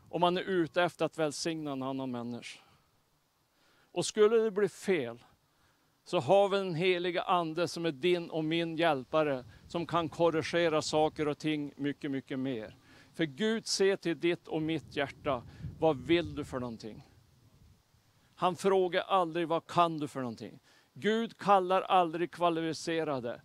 om 0.10 0.22
man 0.22 0.38
är 0.38 0.42
ute 0.42 0.84
efter 0.84 1.06
att 1.06 1.18
välsigna 1.18 1.72
en 1.72 1.84
annan 1.84 2.12
människa. 2.12 2.63
Och 3.94 4.06
skulle 4.06 4.36
det 4.36 4.52
bli 4.52 4.70
fel 4.70 5.24
så 6.04 6.20
har 6.20 6.50
vi 6.50 6.58
den 6.58 6.76
heliga 6.76 7.22
ande 7.22 7.68
som 7.68 7.86
är 7.86 7.92
din 7.92 8.30
och 8.30 8.44
min 8.44 8.76
hjälpare 8.76 9.46
som 9.68 9.86
kan 9.86 10.10
korrigera 10.10 10.82
saker 10.82 11.28
och 11.28 11.38
ting 11.38 11.74
mycket, 11.78 12.12
mycket 12.12 12.40
mer. 12.40 12.76
För 13.14 13.24
Gud 13.24 13.68
ser 13.68 13.96
till 13.96 14.20
ditt 14.20 14.48
och 14.48 14.62
mitt 14.62 14.96
hjärta. 14.96 15.44
Vad 15.80 15.98
vill 15.98 16.36
du 16.36 16.46
för 16.46 16.60
någonting? 16.60 17.08
Han 18.36 18.56
frågar 18.56 19.02
aldrig 19.02 19.48
vad 19.48 19.68
kan 19.68 19.98
du 19.98 20.08
för 20.08 20.20
någonting. 20.20 20.60
Gud 20.94 21.38
kallar 21.38 21.82
aldrig 21.82 22.32
kvalificerade. 22.32 23.42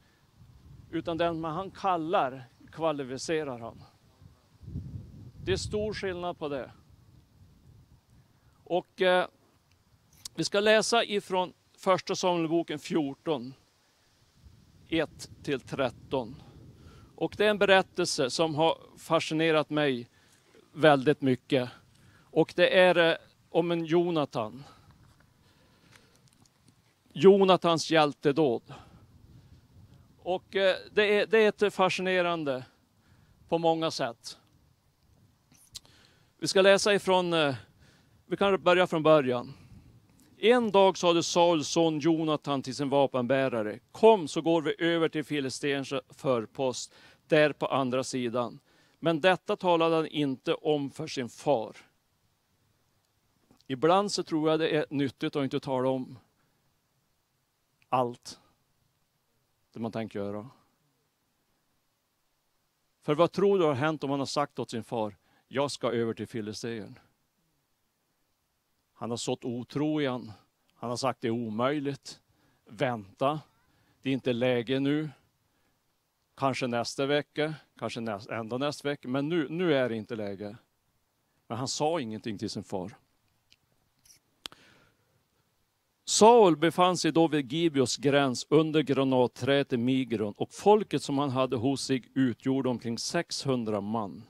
Utan 0.90 1.18
den 1.18 1.40
man 1.40 1.54
han 1.54 1.70
kallar 1.70 2.44
kvalificerar 2.72 3.58
han. 3.58 3.82
Det 5.44 5.52
är 5.52 5.56
stor 5.56 5.94
skillnad 5.94 6.38
på 6.38 6.48
det. 6.48 6.72
Och 8.64 9.02
eh, 9.02 9.26
vi 10.38 10.44
ska 10.44 10.60
läsa 10.60 11.04
ifrån 11.04 11.52
första 11.78 12.16
Samuelboken 12.16 12.78
14, 12.78 13.54
1-13. 14.88 16.34
Och 17.16 17.34
det 17.36 17.46
är 17.46 17.50
en 17.50 17.58
berättelse 17.58 18.30
som 18.30 18.54
har 18.54 18.78
fascinerat 18.98 19.70
mig 19.70 20.08
väldigt 20.72 21.20
mycket. 21.20 21.70
Och 22.30 22.52
det 22.56 22.78
är 22.78 23.10
eh, 23.10 23.16
om 23.50 23.70
en 23.70 23.84
Jonatan. 23.84 24.64
Jonatans 27.12 27.90
hjältedåd. 27.90 28.74
Och 30.18 30.56
eh, 30.56 30.76
det 30.92 31.20
är, 31.20 31.26
det 31.26 31.38
är 31.38 31.66
ett 31.66 31.74
fascinerande 31.74 32.64
på 33.48 33.58
många 33.58 33.90
sätt. 33.90 34.38
Vi 36.38 36.48
ska 36.48 36.62
läsa 36.62 36.94
ifrån, 36.94 37.32
eh, 37.32 37.54
vi 38.26 38.36
kan 38.36 38.62
börja 38.62 38.86
från 38.86 39.02
början. 39.02 39.54
En 40.40 40.72
dag 40.72 40.96
sade 40.98 41.22
Sauls 41.22 41.68
son 41.68 41.98
Jonatan 41.98 42.62
till 42.62 42.74
sin 42.74 42.88
vapenbärare, 42.88 43.78
kom 43.92 44.28
så 44.28 44.40
går 44.40 44.62
vi 44.62 44.74
över 44.78 45.08
till 45.08 45.24
Filistens 45.24 45.92
förpost, 46.08 46.94
där 47.26 47.52
på 47.52 47.66
andra 47.66 48.04
sidan. 48.04 48.60
Men 48.98 49.20
detta 49.20 49.56
talade 49.56 49.96
han 49.96 50.06
inte 50.06 50.54
om 50.54 50.90
för 50.90 51.06
sin 51.06 51.28
far. 51.28 51.76
Ibland 53.66 54.12
så 54.12 54.22
tror 54.22 54.50
jag 54.50 54.60
det 54.60 54.68
är 54.76 54.86
nyttigt 54.90 55.36
att 55.36 55.44
inte 55.44 55.60
tala 55.60 55.88
om 55.88 56.18
allt 57.88 58.40
det 59.72 59.80
man 59.80 59.92
tänker 59.92 60.18
göra. 60.18 60.50
För 63.02 63.14
vad 63.14 63.32
tror 63.32 63.58
du 63.58 63.64
har 63.64 63.74
hänt 63.74 64.04
om 64.04 64.10
han 64.10 64.18
har 64.18 64.26
sagt 64.26 64.58
åt 64.58 64.70
sin 64.70 64.84
far, 64.84 65.16
jag 65.48 65.70
ska 65.70 65.92
över 65.92 66.14
till 66.14 66.26
Filistén. 66.26 66.98
Han 68.98 69.10
har 69.10 69.16
sått 69.16 69.44
otro 69.44 70.00
igen. 70.00 70.32
Han 70.74 70.90
har 70.90 70.96
sagt 70.96 71.20
det 71.20 71.28
är 71.28 71.32
omöjligt. 71.32 72.20
Vänta, 72.66 73.40
det 74.02 74.08
är 74.08 74.12
inte 74.14 74.32
läge 74.32 74.80
nu. 74.80 75.10
Kanske 76.36 76.66
nästa 76.66 77.06
vecka, 77.06 77.54
kanske 77.78 78.00
näst, 78.00 78.28
ända 78.28 78.58
nästa 78.58 78.88
vecka, 78.88 79.08
men 79.08 79.28
nu, 79.28 79.46
nu 79.50 79.74
är 79.74 79.88
det 79.88 79.96
inte 79.96 80.16
läge. 80.16 80.56
Men 81.46 81.58
han 81.58 81.68
sa 81.68 82.00
ingenting 82.00 82.38
till 82.38 82.50
sin 82.50 82.64
far. 82.64 82.96
Saul 86.04 86.56
befann 86.56 86.96
sig 86.96 87.12
då 87.12 87.28
vid 87.28 87.52
Gibeos 87.52 87.96
gräns 87.96 88.46
under 88.48 88.82
granatträet 88.82 89.72
i 89.72 89.76
Migron 89.76 90.34
och 90.36 90.52
folket 90.52 91.02
som 91.02 91.18
han 91.18 91.30
hade 91.30 91.56
hos 91.56 91.82
sig 91.82 92.04
utgjorde 92.14 92.68
omkring 92.68 92.98
600 92.98 93.80
man. 93.80 94.22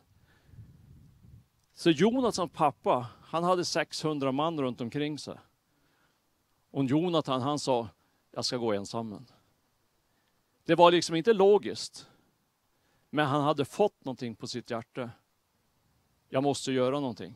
Så 1.79 1.91
Jonathan 1.91 2.49
pappa, 2.49 3.07
han 3.23 3.45
hade 3.45 3.65
600 3.65 4.33
man 4.33 4.61
runt 4.61 4.81
omkring 4.81 5.19
sig. 5.19 5.39
Och 6.71 6.85
Jonathan 6.85 7.41
han 7.41 7.59
sa, 7.59 7.89
jag 8.31 8.45
ska 8.45 8.57
gå 8.57 8.73
ensam. 8.73 9.27
Det 10.65 10.75
var 10.75 10.93
liksom 10.93 11.17
inte 11.17 11.33
logiskt. 11.33 12.09
Men 13.11 13.27
han 13.27 13.43
hade 13.43 13.65
fått 13.65 14.05
någonting 14.05 14.35
på 14.35 14.47
sitt 14.47 14.71
hjärta. 14.71 15.11
Jag 16.29 16.43
måste 16.43 16.73
göra 16.73 17.01
någonting. 17.01 17.35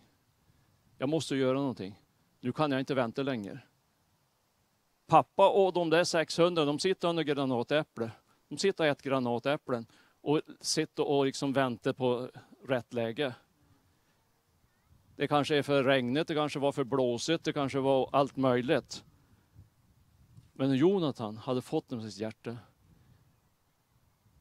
Jag 0.99 1.08
måste 1.08 1.37
göra 1.37 1.58
någonting. 1.58 2.02
Nu 2.40 2.52
kan 2.52 2.70
jag 2.70 2.80
inte 2.80 2.94
vänta 2.94 3.22
längre. 3.22 3.61
Pappa 5.06 5.50
och 5.50 5.72
de 5.72 5.90
där 5.90 6.04
600, 6.04 6.64
de 6.64 6.78
sitter 6.78 7.08
under 7.08 7.22
granatäpple. 7.22 8.11
De 8.49 8.58
sitter 8.58 8.84
och 8.84 8.90
äter 8.90 9.11
granatäpplen 9.11 9.87
och 10.20 10.40
sitter 10.61 11.06
och 11.06 11.26
liksom 11.26 11.52
väntar 11.52 11.92
på 11.92 12.30
rätt 12.68 12.92
läge. 12.92 13.34
Det 15.16 15.28
kanske 15.28 15.57
är 15.57 15.62
för 15.62 15.85
regnigt, 15.85 16.28
det 16.28 16.35
kanske 16.35 16.59
var 16.59 16.73
för 16.73 16.85
blåsigt, 16.85 17.45
det 17.45 17.52
kanske 17.52 17.78
var 17.78 18.09
allt 18.12 18.37
möjligt. 18.37 19.04
Men 20.52 20.75
Jonathan 20.75 21.37
hade 21.37 21.62
fått 21.62 21.88
det 21.88 21.97
med 21.97 22.12
sitt 22.12 22.21
hjärta. 22.21 22.59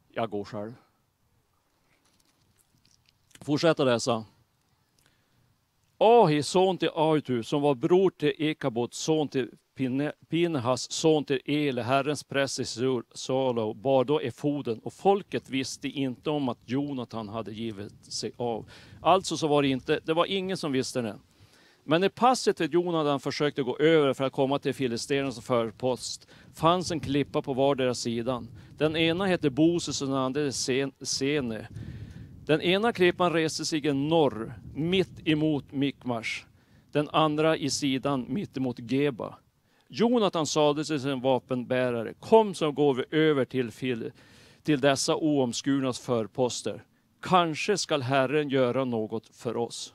Jag 0.08 0.30
går 0.30 0.44
själv. 0.44 0.74
Fortsätta 3.42 3.84
läsa. 3.84 4.26
Ahi, 5.98 6.44
son 6.44 6.78
till 6.78 6.90
Aitu, 6.96 7.44
som 7.44 7.62
var 7.62 7.76
bror 7.76 8.10
till 8.10 8.34
Ekabot, 8.38 8.94
son 8.94 9.28
till 9.28 9.58
Pinehas, 10.30 10.92
son 10.92 11.26
till 11.26 11.40
Ele, 11.46 11.82
Herrens 11.82 12.24
präst 12.24 12.60
i 12.60 12.66
Salo, 13.14 13.74
bar 13.74 14.04
då 14.04 14.20
efoden 14.20 14.80
och 14.80 14.94
folket 14.94 15.50
visste 15.50 15.88
inte 15.88 16.30
om 16.30 16.50
att 16.50 16.60
Jonathan 16.66 17.30
hade 17.30 17.52
givit 17.52 18.06
sig 18.06 18.32
av. 18.38 18.70
Alltså 19.02 19.38
så 19.38 19.48
var 19.48 19.62
det 19.62 19.68
inte, 19.68 20.00
det 20.04 20.14
var 20.14 20.26
ingen 20.26 20.58
som 20.58 20.72
visste 20.72 21.02
det. 21.02 21.16
Men 21.84 22.02
när 22.02 22.10
passet 22.10 22.58
till 22.58 22.74
Jonathan 22.74 23.20
försökte 23.20 23.64
gå 23.64 23.78
över 23.78 24.14
för 24.14 24.24
att 24.24 24.34
komma 24.34 24.60
till 24.60 24.74
filisternas 24.74 25.40
förpost 25.40 26.28
fanns 26.54 26.92
en 26.92 27.00
klippa 27.00 27.42
på 27.42 27.54
vardera 27.54 27.94
sidan. 27.94 28.48
Den 28.78 28.96
ena 28.96 29.26
hette 29.26 29.50
Boses 29.50 30.02
och 30.02 30.08
den 30.08 30.18
andra 30.18 30.52
Sene. 31.02 31.68
Den 32.46 32.62
ena 32.62 32.94
klippan 32.94 33.34
reste 33.34 33.66
sig 33.66 33.88
i 33.88 33.94
norr, 33.94 34.54
mitt 34.76 35.28
emot 35.28 35.72
Mikmash. 35.72 36.46
Den 36.92 37.10
andra 37.10 37.58
i 37.58 37.70
sidan 37.70 38.26
mitt 38.30 38.58
emot 38.58 38.92
Geba. 38.92 39.38
Jonathan 39.94 40.48
sade 40.48 40.86
till 40.86 41.02
sin 41.02 41.22
vapenbärare, 41.22 42.14
kom 42.14 42.54
så 42.54 42.72
går 42.72 42.94
vi 42.94 43.06
över 43.12 43.46
till, 43.46 44.12
till 44.64 44.82
dessa 44.82 45.16
oomskurnas 45.16 46.00
förposter. 46.00 46.84
Kanske 47.22 47.78
skall 47.78 48.02
Herren 48.02 48.50
göra 48.50 48.86
något 48.86 49.36
för 49.36 49.58
oss. 49.58 49.94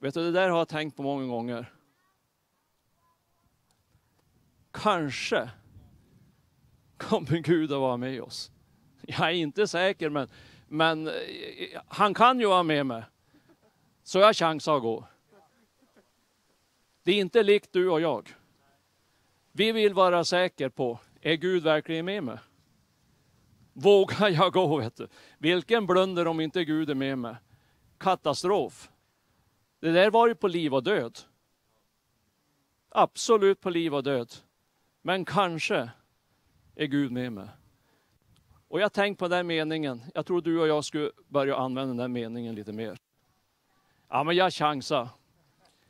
Vet 0.00 0.14
du, 0.14 0.22
det 0.22 0.30
där 0.30 0.48
har 0.48 0.58
jag 0.58 0.68
tänkt 0.68 0.96
på 0.96 1.02
många 1.02 1.26
gånger. 1.26 1.72
Kanske 4.72 5.50
kommer 6.96 7.38
Gud 7.38 7.72
att 7.72 7.80
vara 7.80 7.96
med 7.96 8.22
oss. 8.22 8.50
Jag 9.00 9.20
är 9.28 9.34
inte 9.34 9.68
säker, 9.68 10.10
men, 10.10 10.28
men 10.68 11.08
eh, 11.08 11.14
han 11.88 12.14
kan 12.14 12.40
ju 12.40 12.46
vara 12.46 12.62
med 12.62 12.86
mig. 12.86 13.02
Så 14.02 14.18
jag 14.18 14.36
chansar 14.36 14.76
att 14.76 14.82
gå. 14.82 15.04
Det 17.06 17.12
är 17.12 17.20
inte 17.20 17.42
likt 17.42 17.72
du 17.72 17.90
och 17.90 18.00
jag. 18.00 18.34
Vi 19.52 19.72
vill 19.72 19.94
vara 19.94 20.24
säkra 20.24 20.70
på, 20.70 20.98
är 21.20 21.34
Gud 21.34 21.62
verkligen 21.62 22.04
med 22.04 22.24
mig? 22.24 22.38
Vågar 23.72 24.28
jag 24.28 24.52
gå? 24.52 24.76
Vet 24.76 24.96
du? 24.96 25.08
Vilken 25.38 25.86
blunder 25.86 26.26
om 26.26 26.40
inte 26.40 26.64
Gud 26.64 26.90
är 26.90 26.94
med 26.94 27.18
mig? 27.18 27.36
Katastrof. 27.98 28.90
Det 29.80 29.92
där 29.92 30.10
var 30.10 30.28
ju 30.28 30.34
på 30.34 30.48
liv 30.48 30.74
och 30.74 30.82
död. 30.82 31.18
Absolut 32.88 33.60
på 33.60 33.70
liv 33.70 33.94
och 33.94 34.02
död. 34.02 34.34
Men 35.02 35.24
kanske 35.24 35.90
är 36.74 36.86
Gud 36.86 37.12
med 37.12 37.32
mig. 37.32 37.48
Och 38.68 38.80
jag 38.80 38.92
tänkte 38.92 39.24
på 39.24 39.28
den 39.28 39.46
meningen. 39.46 40.02
Jag 40.14 40.26
tror 40.26 40.42
du 40.42 40.60
och 40.60 40.68
jag 40.68 40.84
skulle 40.84 41.10
börja 41.28 41.56
använda 41.56 42.02
den 42.02 42.12
meningen 42.12 42.54
lite 42.54 42.72
mer. 42.72 42.98
Ja, 44.08 44.24
men 44.24 44.36
jag 44.36 44.52
chansar. 44.52 45.08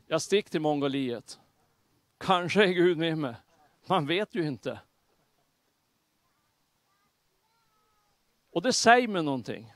Jag 0.07 0.21
sticker 0.21 0.49
till 0.49 0.61
Mongoliet. 0.61 1.39
Kanske 2.17 2.63
är 2.63 2.73
Gud 2.73 2.97
med 2.97 3.17
mig. 3.17 3.35
Man 3.85 4.05
vet 4.07 4.35
ju 4.35 4.47
inte. 4.47 4.79
Och 8.51 8.61
det 8.61 8.73
säger 8.73 9.07
mig 9.07 9.23
någonting. 9.23 9.73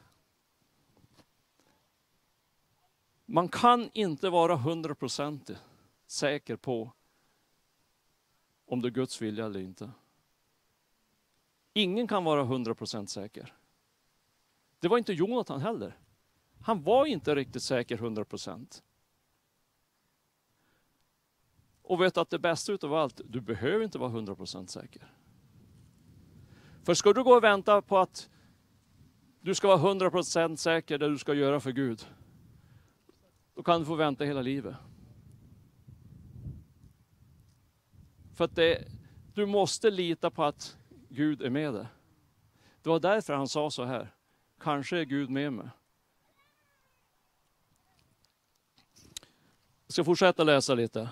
Man 3.25 3.49
kan 3.49 3.89
inte 3.93 4.29
vara 4.29 4.55
hundraprocentig 4.55 5.57
säker 6.07 6.55
på 6.55 6.91
om 8.65 8.81
det 8.81 8.87
är 8.87 8.91
Guds 8.91 9.21
vilja 9.21 9.45
eller 9.45 9.59
inte. 9.59 9.91
Ingen 11.73 12.07
kan 12.07 12.23
vara 12.23 12.43
hundra 12.43 12.75
procent 12.75 13.09
säker. 13.09 13.53
Det 14.79 14.87
var 14.87 14.97
inte 14.97 15.13
Jonathan 15.13 15.61
heller. 15.61 15.97
Han 16.61 16.83
var 16.83 17.05
inte 17.05 17.35
riktigt 17.35 17.63
säker 17.63 17.97
hundra 17.97 18.25
och 21.91 22.01
vet 22.01 22.17
att 22.17 22.29
det 22.29 22.39
bästa 22.39 22.71
utav 22.71 22.93
allt, 22.93 23.21
du 23.25 23.41
behöver 23.41 23.83
inte 23.83 23.97
vara 23.97 24.09
hundra 24.09 24.35
procent 24.35 24.69
säker. 24.69 25.13
För 26.83 26.93
ska 26.93 27.13
du 27.13 27.23
gå 27.23 27.33
och 27.33 27.43
vänta 27.43 27.81
på 27.81 27.97
att 27.97 28.29
du 29.41 29.55
ska 29.55 29.67
vara 29.67 29.77
hundra 29.77 30.11
procent 30.11 30.59
säker 30.59 30.97
det 30.97 31.09
du 31.09 31.17
ska 31.17 31.33
göra 31.33 31.59
för 31.59 31.71
Gud, 31.71 32.07
då 33.55 33.63
kan 33.63 33.79
du 33.79 33.85
få 33.85 33.95
vänta 33.95 34.23
hela 34.23 34.41
livet. 34.41 34.75
För 38.35 38.45
att 38.45 38.55
det, 38.55 38.87
du 39.33 39.45
måste 39.45 39.91
lita 39.91 40.29
på 40.29 40.43
att 40.43 40.77
Gud 41.09 41.41
är 41.41 41.49
med 41.49 41.73
dig. 41.73 41.85
Det 42.81 42.89
var 42.89 42.99
därför 42.99 43.33
han 43.33 43.47
sa 43.47 43.71
så 43.71 43.83
här, 43.83 44.13
kanske 44.59 44.99
är 44.99 45.03
Gud 45.03 45.29
med 45.29 45.53
mig. 45.53 45.69
Jag 49.85 49.93
ska 49.93 50.03
fortsätta 50.03 50.43
läsa 50.43 50.75
lite. 50.75 51.09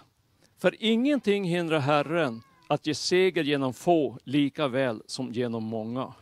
För 0.59 0.75
ingenting 0.79 1.43
hindrar 1.43 1.79
Herren 1.79 2.41
att 2.67 2.87
ge 2.87 2.95
seger 2.95 3.43
genom 3.43 3.73
få 3.73 4.17
lika 4.23 4.67
väl 4.67 5.01
som 5.05 5.31
genom 5.31 5.63
många. 5.63 6.13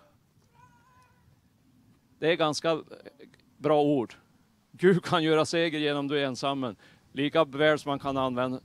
Det 2.20 2.32
är 2.32 2.36
ganska 2.36 2.72
eh, 2.72 2.80
bra 3.58 3.82
ord. 3.82 4.14
Gud 4.72 5.04
kan 5.04 5.24
göra 5.24 5.46
seger 5.46 5.80
genom 5.80 6.08
du 6.08 6.20
är 6.20 6.26
ensam, 6.26 6.76
lika 7.12 7.44
väl 7.44 7.80
som 7.80 7.90
man 7.90 8.00
kan 8.00 8.18
använda 8.18 8.60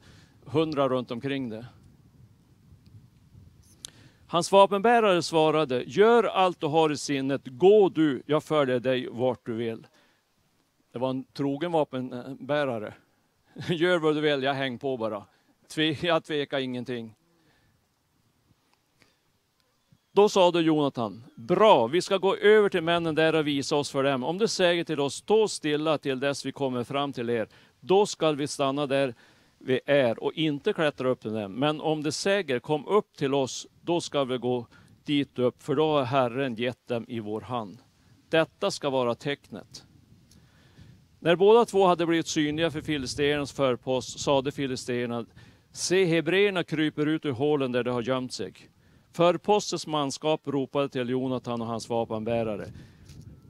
hundra 0.45 0.89
runt 0.89 1.11
omkring 1.11 1.49
det. 1.49 1.67
Hans 4.27 4.53
vapenbärare 4.53 5.23
svarade, 5.23 5.85
gör 5.87 6.25
allt 6.25 6.61
du 6.61 6.67
har 6.67 6.93
i 6.93 6.97
sinnet, 6.97 7.43
gå 7.45 7.89
du, 7.89 8.23
jag 8.27 8.45
följer 8.45 8.81
dig 8.81 9.09
vart 9.11 9.47
du 9.47 9.55
vill. 9.55 9.87
Det 10.93 10.99
var 10.99 11.11
en 11.11 11.25
trogen 11.25 11.73
vapenbärare. 11.73 12.95
Gör 13.69 13.99
vad 13.99 14.15
du 14.15 14.21
vill, 14.21 14.43
jag 14.43 14.55
häng 14.55 14.79
på 14.79 14.97
bara. 14.97 15.25
Jag 16.03 16.25
tvekar 16.25 16.59
ingenting. 16.59 17.15
Då 20.15 20.29
sade 20.29 20.61
Jonathan, 20.61 21.25
bra, 21.37 21.87
vi 21.87 22.03
ska 22.03 22.17
gå 22.17 22.37
över 22.37 22.69
till 22.69 22.83
männen 22.83 23.15
där 23.15 23.35
och 23.35 23.47
visa 23.47 23.77
oss 23.77 23.91
för 23.91 24.03
dem. 24.03 24.25
Om 24.25 24.39
de 24.39 24.49
säger 24.49 24.85
till 24.85 25.01
oss, 25.01 25.15
stå 25.15 25.49
stilla 25.49 25.99
till 25.99 26.21
dess 26.21 26.47
vi 26.47 26.53
kommer 26.53 26.85
fram 26.85 27.13
till 27.13 27.31
er, 27.31 27.49
då 27.81 28.07
skall 28.07 28.37
vi 28.37 28.47
stanna 28.47 28.87
där 28.87 29.15
vi 29.59 29.81
är 29.87 30.23
och 30.23 30.33
inte 30.33 30.73
klättra 30.73 31.09
upp 31.09 31.21
till 31.21 31.33
dem. 31.33 31.53
Men 31.53 31.81
om 31.81 32.03
de 32.03 32.13
säger, 32.13 32.59
kom 32.59 32.87
upp 32.87 33.17
till 33.17 33.35
oss, 33.35 33.67
då 33.81 34.01
ska 34.01 34.25
vi 34.25 34.39
gå 34.39 34.67
dit 35.05 35.39
upp, 35.39 35.63
för 35.63 35.75
då 35.75 35.91
har 35.91 36.05
Herren 36.05 36.55
gett 36.55 36.89
dem 36.89 37.05
i 37.09 37.21
vår 37.21 37.41
hand. 37.41 37.79
Detta 38.29 38.71
ska 38.71 38.91
vara 38.91 39.15
tecknet. 39.15 39.85
När 41.19 41.37
båda 41.37 41.65
två 41.65 41.87
hade 41.87 42.07
blivit 42.07 42.27
synliga 42.27 42.71
för 42.71 42.81
filisternas 42.81 43.53
förpost 43.53 44.21
sade 44.21 44.53
filisterna, 44.53 45.27
se 45.73 46.05
hebreerna 46.05 46.65
kryper 46.65 47.07
ut 47.07 47.25
ur 47.25 47.33
hålen 47.33 47.73
där 47.73 47.85
de 47.85 47.91
har 47.91 48.03
gömt 48.03 48.33
sig. 48.33 48.55
Förpostens 49.13 49.87
manskap 49.87 50.41
ropade 50.45 50.89
till 50.89 51.09
Jonatan 51.09 51.61
och 51.63 51.67
hans 51.67 51.89
vapenbärare. 51.89 52.67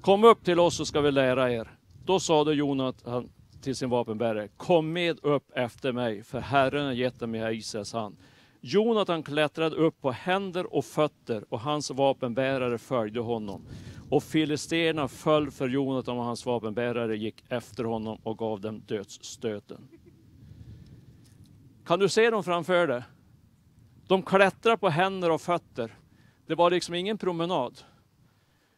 Kom 0.01 0.25
upp 0.25 0.45
till 0.45 0.61
oss 0.61 0.77
så 0.77 0.85
ska 0.85 1.01
vi 1.01 1.11
lära 1.11 1.53
er. 1.53 1.69
Då 2.05 2.21
sade 2.21 2.55
Jonatan 2.55 3.29
till 3.63 3.77
sin 3.77 3.91
vapenbärare, 3.91 4.49
kom 4.57 4.93
med 4.93 5.19
upp 5.23 5.51
efter 5.55 5.93
mig, 5.93 6.23
för 6.23 6.41
Herren 6.41 6.85
har 6.85 6.93
gett 6.93 7.21
dem 7.21 7.35
i 7.35 7.57
Israels 7.57 7.93
hand. 7.93 8.17
Jonatan 8.61 9.23
klättrade 9.23 9.77
upp 9.77 10.01
på 10.01 10.11
händer 10.11 10.75
och 10.75 10.85
fötter 10.85 11.45
och 11.49 11.61
hans 11.61 11.91
vapenbärare 11.91 12.79
följde 12.79 13.21
honom. 13.21 13.63
Och 14.11 14.23
filisterna 14.23 15.09
föll 15.09 15.51
för 15.51 15.69
Jonatan, 15.69 16.19
och 16.19 16.25
hans 16.25 16.47
vapenbärare 16.47 17.17
gick 17.17 17.45
efter 17.49 17.85
honom 17.85 18.19
och 18.23 18.39
gav 18.39 18.61
dem 18.61 18.83
dödsstöten. 18.87 19.89
Kan 21.87 21.99
du 21.99 22.09
se 22.09 22.31
dem 22.31 22.45
framför 22.45 22.87
dig? 22.87 23.03
De 24.07 24.23
klättrar 24.23 24.77
på 24.77 24.89
händer 24.89 25.31
och 25.31 25.41
fötter. 25.41 25.99
Det 26.47 26.55
var 26.55 26.71
liksom 26.71 26.95
ingen 26.95 27.19
promenad. 27.19 27.81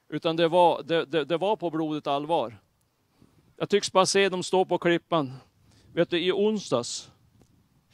Utan 0.09 0.37
det 0.37 0.49
var, 0.49 0.83
det, 0.83 1.05
det, 1.05 1.25
det 1.25 1.37
var 1.37 1.57
på 1.57 1.71
blodigt 1.71 2.07
allvar. 2.07 2.59
Jag 3.57 3.69
tycks 3.69 3.93
bara 3.93 4.07
se 4.07 4.29
dem 4.29 4.43
stå 4.43 4.65
på 4.65 4.79
klippan. 4.79 5.33
Vet 5.93 6.11
du, 6.11 6.21
i 6.21 6.33
onsdags, 6.33 7.11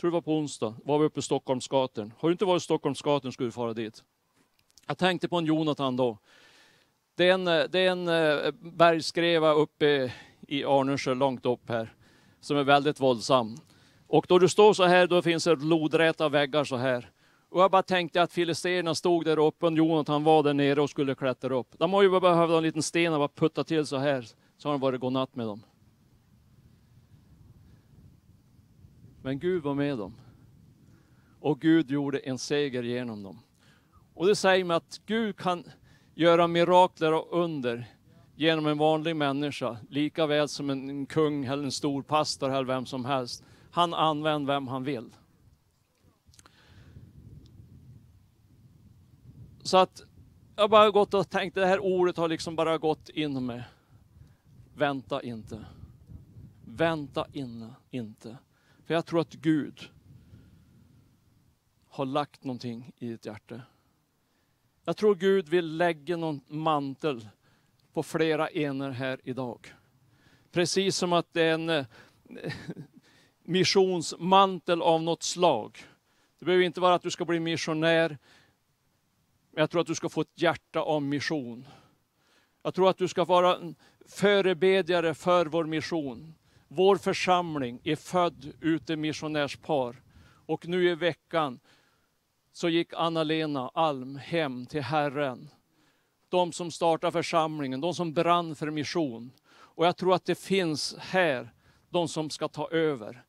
tror 0.00 0.10
det 0.10 0.14
var 0.14 0.20
på 0.20 0.36
onsdag, 0.36 0.74
var 0.84 0.98
vi 0.98 1.04
uppe 1.04 1.18
i 1.18 1.22
Stockholmsgatan. 1.22 2.12
Har 2.18 2.28
du 2.28 2.32
inte 2.32 2.44
varit 2.44 2.62
i 2.62 2.64
Stockholmsgatan, 2.64 3.32
skulle 3.32 3.46
du 3.46 3.52
fara 3.52 3.74
dit. 3.74 4.04
Jag 4.86 4.98
tänkte 4.98 5.28
på 5.28 5.38
en 5.38 5.46
Jonathan 5.46 5.96
då. 5.96 6.18
Det 7.14 7.28
är 7.28 7.34
en, 7.34 7.44
det 7.44 7.78
är 7.78 7.90
en 7.90 8.08
eh, 8.08 8.52
bergskreva 8.52 9.52
uppe 9.52 10.12
i 10.48 10.64
Arnösjö, 10.64 11.14
långt 11.14 11.46
upp 11.46 11.68
här, 11.68 11.94
som 12.40 12.56
är 12.56 12.64
väldigt 12.64 13.00
våldsam. 13.00 13.56
Och 14.12 14.26
då 14.28 14.38
du 14.38 14.48
står 14.48 14.72
så 14.72 14.84
här, 14.84 15.06
då 15.06 15.22
finns 15.22 15.44
det 15.44 15.56
lodräta 15.56 16.28
väggar 16.28 16.64
så 16.64 16.76
här. 16.76 17.10
Och 17.48 17.62
jag 17.62 17.70
bara 17.70 17.82
tänkte 17.82 18.22
att 18.22 18.32
filisterna 18.32 18.94
stod 18.94 19.24
där 19.24 19.38
uppe 19.38 19.66
och 19.66 19.72
Jonathan 19.72 20.24
var 20.24 20.42
där 20.42 20.54
nere 20.54 20.80
och 20.80 20.90
skulle 20.90 21.14
klättra 21.14 21.56
upp. 21.56 21.78
De 21.78 21.92
har 21.92 22.02
ju 22.02 22.10
bara 22.10 22.20
behövt 22.20 22.50
en 22.50 22.62
liten 22.62 22.82
sten 22.82 23.12
och 23.12 23.18
bara 23.18 23.28
putta 23.28 23.64
till 23.64 23.86
så 23.86 23.96
här, 23.96 24.26
så 24.56 24.68
har 24.68 24.72
det 24.72 24.82
varit 24.82 25.00
godnatt 25.00 25.36
med 25.36 25.46
dem. 25.46 25.62
Men 29.22 29.38
Gud 29.38 29.62
var 29.62 29.74
med 29.74 29.98
dem. 29.98 30.14
Och 31.40 31.60
Gud 31.60 31.90
gjorde 31.90 32.18
en 32.18 32.38
seger 32.38 32.82
genom 32.82 33.22
dem. 33.22 33.38
Och 34.14 34.26
det 34.26 34.36
säger 34.36 34.64
mig 34.64 34.76
att 34.76 35.00
Gud 35.06 35.36
kan 35.36 35.64
göra 36.14 36.46
mirakler 36.46 37.12
och 37.12 37.42
under 37.42 37.86
genom 38.36 38.66
en 38.66 38.78
vanlig 38.78 39.16
människa, 39.16 39.76
lika 39.90 40.26
väl 40.26 40.48
som 40.48 40.70
en 40.70 41.06
kung 41.06 41.44
eller 41.44 41.64
en 41.64 41.72
stor 41.72 42.02
pastor 42.02 42.50
eller 42.50 42.64
vem 42.64 42.86
som 42.86 43.04
helst. 43.04 43.44
Han 43.70 43.94
använder 43.94 44.54
vem 44.54 44.68
han 44.68 44.84
vill. 44.84 45.10
Så 49.62 49.76
att 49.76 50.02
jag 50.56 50.70
bara 50.70 50.90
gått 50.90 51.14
och 51.14 51.30
tänkt, 51.30 51.54
det 51.54 51.66
här 51.66 51.80
ordet 51.80 52.16
har 52.16 52.28
liksom 52.28 52.56
bara 52.56 52.78
gått 52.78 53.08
in 53.08 53.46
med. 53.46 53.64
Vänta 54.74 55.22
inte. 55.22 55.64
Vänta 56.64 57.26
inne, 57.32 57.74
inte. 57.90 58.36
För 58.86 58.94
jag 58.94 59.06
tror 59.06 59.20
att 59.20 59.34
Gud 59.34 59.90
har 61.88 62.04
lagt 62.04 62.44
någonting 62.44 62.92
i 62.96 63.08
ditt 63.08 63.26
hjärta. 63.26 63.62
Jag 64.84 64.96
tror 64.96 65.14
Gud 65.14 65.48
vill 65.48 65.76
lägga 65.76 66.16
någon 66.16 66.40
mantel 66.48 67.28
på 67.92 68.02
flera 68.02 68.48
ener 68.48 68.90
här 68.90 69.20
idag. 69.24 69.74
Precis 70.52 70.96
som 70.96 71.12
att 71.12 71.32
det 71.32 71.42
är 71.42 71.54
en 71.54 71.68
eh, 71.68 71.86
missionsmantel 73.44 74.82
av 74.82 75.02
något 75.02 75.22
slag. 75.22 75.78
Det 76.38 76.44
behöver 76.44 76.64
inte 76.64 76.80
vara 76.80 76.94
att 76.94 77.02
du 77.02 77.10
ska 77.10 77.24
bli 77.24 77.40
missionär, 77.40 78.18
men 79.50 79.60
jag 79.60 79.70
tror 79.70 79.80
att 79.80 79.86
du 79.86 79.94
ska 79.94 80.08
få 80.08 80.20
ett 80.20 80.42
hjärta 80.42 80.80
av 80.80 81.02
mission. 81.02 81.66
Jag 82.62 82.74
tror 82.74 82.90
att 82.90 82.98
du 82.98 83.08
ska 83.08 83.24
vara 83.24 83.74
förebedjare 84.08 85.14
för 85.14 85.46
vår 85.46 85.64
mission. 85.64 86.34
Vår 86.68 86.96
församling 86.96 87.80
är 87.84 87.96
född 87.96 88.52
ute 88.60 88.96
missionärspar. 88.96 90.02
Och 90.46 90.68
nu 90.68 90.88
i 90.90 90.94
veckan 90.94 91.60
så 92.52 92.68
gick 92.68 92.92
Anna-Lena 92.92 93.68
Alm 93.68 94.16
hem 94.16 94.66
till 94.66 94.82
Herren. 94.82 95.50
De 96.28 96.52
som 96.52 96.70
startade 96.70 97.12
församlingen, 97.12 97.80
de 97.80 97.94
som 97.94 98.12
brann 98.12 98.54
för 98.54 98.70
mission. 98.70 99.32
Och 99.50 99.86
jag 99.86 99.96
tror 99.96 100.14
att 100.14 100.24
det 100.24 100.38
finns 100.38 100.96
här 100.98 101.50
de 101.90 102.08
som 102.08 102.30
ska 102.30 102.48
ta 102.48 102.68
över. 102.70 103.24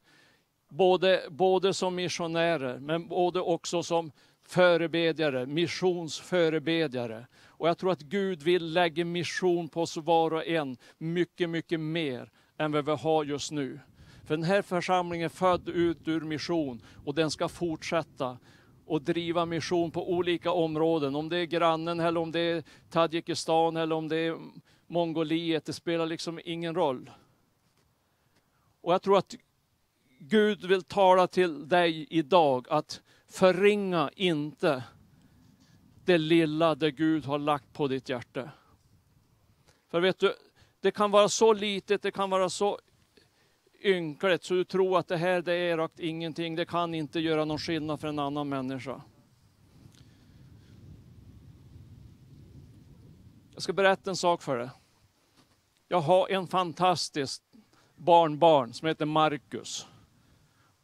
Både, 0.73 1.23
både 1.29 1.73
som 1.73 1.95
missionärer, 1.95 2.79
men 2.79 3.07
både 3.07 3.41
också 3.41 3.83
som 3.83 4.11
förebedjare, 4.43 5.45
missionsförebedjare. 5.45 7.27
Och 7.45 7.69
jag 7.69 7.77
tror 7.77 7.91
att 7.91 8.01
Gud 8.01 8.43
vill 8.43 8.73
lägga 8.73 9.05
mission 9.05 9.69
på 9.69 9.81
oss 9.81 9.97
var 9.97 10.33
och 10.33 10.47
en 10.47 10.77
mycket, 10.97 11.49
mycket 11.49 11.79
mer 11.79 12.31
än 12.57 12.71
vad 12.71 12.85
vi 12.85 12.91
har 12.91 13.23
just 13.23 13.51
nu. 13.51 13.79
För 14.25 14.37
den 14.37 14.43
här 14.43 14.61
församlingen 14.61 15.25
är 15.25 15.29
född 15.29 15.69
ut 15.69 16.07
ur 16.07 16.21
mission 16.21 16.81
och 17.05 17.15
den 17.15 17.31
ska 17.31 17.47
fortsätta 17.47 18.37
och 18.85 19.01
driva 19.01 19.45
mission 19.45 19.91
på 19.91 20.11
olika 20.11 20.51
områden. 20.51 21.15
Om 21.15 21.29
det 21.29 21.37
är 21.37 21.45
grannen 21.45 21.99
eller 21.99 22.19
om 22.19 22.31
det 22.31 22.39
är 22.39 22.63
Tadzjikistan 22.89 23.77
eller 23.77 23.95
om 23.95 24.07
det 24.07 24.17
är 24.17 24.37
Mongoliet, 24.87 25.65
det 25.65 25.73
spelar 25.73 26.05
liksom 26.05 26.39
ingen 26.45 26.75
roll. 26.75 27.11
Och 28.81 28.93
jag 28.93 29.01
tror 29.01 29.17
att 29.17 29.35
Gud 30.23 30.65
vill 30.65 30.83
tala 30.83 31.27
till 31.27 31.67
dig 31.67 32.07
idag 32.09 32.67
att 32.69 33.01
förringa 33.27 34.09
inte 34.15 34.83
det 36.05 36.17
lilla 36.17 36.75
det 36.75 36.91
Gud 36.91 37.25
har 37.25 37.39
lagt 37.39 37.73
på 37.73 37.87
ditt 37.87 38.09
hjärta. 38.09 38.49
För 39.89 40.01
vet 40.01 40.19
du, 40.19 40.33
det 40.81 40.91
kan 40.91 41.11
vara 41.11 41.29
så 41.29 41.53
litet, 41.53 42.01
det 42.01 42.11
kan 42.11 42.29
vara 42.29 42.49
så 42.49 42.79
ynkligt 43.83 44.43
så 44.43 44.53
du 44.53 44.63
tror 44.63 44.99
att 44.99 45.07
det 45.07 45.17
här 45.17 45.41
det 45.41 45.53
är 45.53 45.77
rakt 45.77 45.99
ingenting, 45.99 46.55
det 46.55 46.65
kan 46.65 46.93
inte 46.93 47.19
göra 47.19 47.45
någon 47.45 47.59
skillnad 47.59 48.01
för 48.01 48.07
en 48.07 48.19
annan 48.19 48.49
människa. 48.49 49.01
Jag 53.53 53.63
ska 53.63 53.73
berätta 53.73 54.09
en 54.09 54.15
sak 54.15 54.41
för 54.41 54.57
dig. 54.57 54.69
Jag 55.87 56.01
har 56.01 56.29
en 56.29 56.47
fantastisk 56.47 57.41
barnbarn 57.95 58.73
som 58.73 58.87
heter 58.87 59.05
Marcus. 59.05 59.87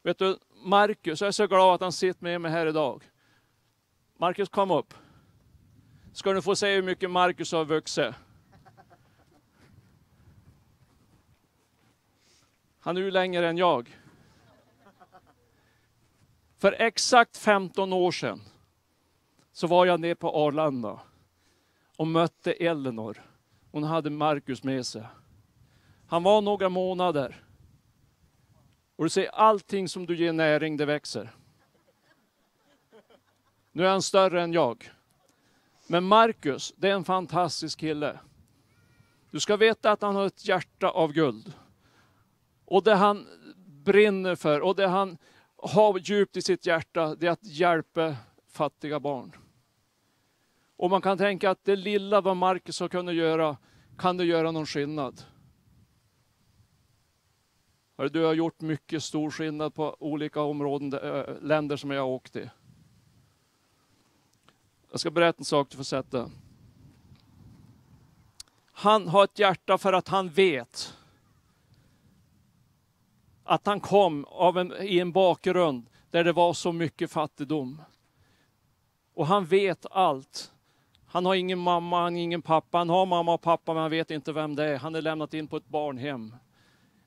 Vet 0.08 0.18
du, 0.18 0.38
Markus, 0.64 1.20
jag 1.20 1.28
är 1.28 1.32
så 1.32 1.46
glad 1.46 1.74
att 1.74 1.80
han 1.80 1.92
sitter 1.92 2.24
med 2.24 2.40
mig 2.40 2.50
här 2.50 2.66
idag. 2.66 3.10
Markus, 4.16 4.48
kom 4.48 4.70
upp. 4.70 4.94
Ska 6.12 6.32
du 6.32 6.42
få 6.42 6.56
se 6.56 6.74
hur 6.74 6.82
mycket 6.82 7.10
Markus 7.10 7.52
har 7.52 7.64
vuxit. 7.64 8.14
Han 12.80 12.96
är 12.96 13.00
ju 13.00 13.10
längre 13.10 13.48
än 13.48 13.56
jag. 13.56 13.98
För 16.58 16.72
exakt 16.72 17.36
15 17.36 17.92
år 17.92 18.12
sedan 18.12 18.40
så 19.52 19.66
var 19.66 19.86
jag 19.86 20.00
nere 20.00 20.14
på 20.14 20.30
Arlanda 20.30 21.00
och 21.96 22.06
mötte 22.06 22.52
Elinor. 22.52 23.22
Hon 23.70 23.84
hade 23.84 24.10
Markus 24.10 24.62
med 24.62 24.86
sig. 24.86 25.02
Han 26.06 26.22
var 26.22 26.40
några 26.40 26.68
månader. 26.68 27.47
Och 28.98 29.04
du 29.04 29.08
ser, 29.10 29.26
allting 29.26 29.88
som 29.88 30.06
du 30.06 30.16
ger 30.16 30.32
näring, 30.32 30.76
det 30.76 30.84
växer. 30.84 31.30
Nu 33.72 33.86
är 33.86 33.90
han 33.90 34.02
större 34.02 34.42
än 34.42 34.52
jag. 34.52 34.90
Men 35.86 36.04
Markus, 36.04 36.74
det 36.76 36.88
är 36.88 36.94
en 36.94 37.04
fantastisk 37.04 37.78
kille. 37.78 38.18
Du 39.30 39.40
ska 39.40 39.56
veta 39.56 39.92
att 39.92 40.02
han 40.02 40.16
har 40.16 40.26
ett 40.26 40.48
hjärta 40.48 40.88
av 40.90 41.12
guld. 41.12 41.52
Och 42.64 42.82
det 42.82 42.94
han 42.94 43.26
brinner 43.66 44.34
för 44.34 44.60
och 44.60 44.76
det 44.76 44.88
han 44.88 45.18
har 45.56 45.98
djupt 45.98 46.36
i 46.36 46.42
sitt 46.42 46.66
hjärta, 46.66 47.14
det 47.14 47.26
är 47.26 47.30
att 47.30 47.44
hjälpa 47.44 48.16
fattiga 48.50 49.00
barn. 49.00 49.32
Och 50.76 50.90
man 50.90 51.00
kan 51.00 51.18
tänka 51.18 51.50
att 51.50 51.64
det 51.64 51.76
lilla 51.76 52.20
vad 52.20 52.36
Markus 52.36 52.80
har 52.80 52.88
kunnat 52.88 53.14
göra, 53.14 53.56
kan 53.98 54.16
det 54.16 54.24
göra 54.24 54.50
någon 54.50 54.66
skillnad? 54.66 55.22
Du 58.06 58.24
har 58.24 58.34
gjort 58.34 58.60
mycket 58.60 59.02
stor 59.02 59.30
skillnad 59.30 59.74
på 59.74 59.96
olika 60.00 60.42
områden, 60.42 60.90
länder 61.42 61.76
som 61.76 61.90
jag 61.90 62.02
har 62.02 62.08
åkt 62.08 62.36
i. 62.36 62.50
Jag 64.90 65.00
ska 65.00 65.10
berätta 65.10 65.38
en 65.38 65.44
sak, 65.44 65.70
du 65.70 65.76
får 65.76 65.84
sätta. 65.84 66.30
Han 68.72 69.08
har 69.08 69.24
ett 69.24 69.38
hjärta 69.38 69.78
för 69.78 69.92
att 69.92 70.08
han 70.08 70.28
vet 70.28 70.94
att 73.44 73.66
han 73.66 73.80
kom 73.80 74.24
av 74.24 74.58
en, 74.58 74.72
i 74.80 74.98
en 74.98 75.12
bakgrund 75.12 75.86
där 76.10 76.24
det 76.24 76.32
var 76.32 76.52
så 76.52 76.72
mycket 76.72 77.10
fattigdom. 77.10 77.82
Och 79.14 79.26
han 79.26 79.44
vet 79.44 79.86
allt. 79.90 80.52
Han 81.06 81.26
har 81.26 81.34
ingen 81.34 81.58
mamma, 81.58 82.02
han 82.02 82.14
har 82.14 82.20
ingen 82.20 82.42
pappa. 82.42 82.78
Han 82.78 82.88
har 82.88 83.06
mamma 83.06 83.34
och 83.34 83.42
pappa 83.42 83.74
men 83.74 83.82
han 83.82 83.90
vet 83.90 84.10
inte 84.10 84.32
vem 84.32 84.56
det 84.56 84.64
är. 84.64 84.78
Han 84.78 84.94
är 84.94 85.02
lämnat 85.02 85.34
in 85.34 85.48
på 85.48 85.56
ett 85.56 85.68
barnhem 85.68 86.34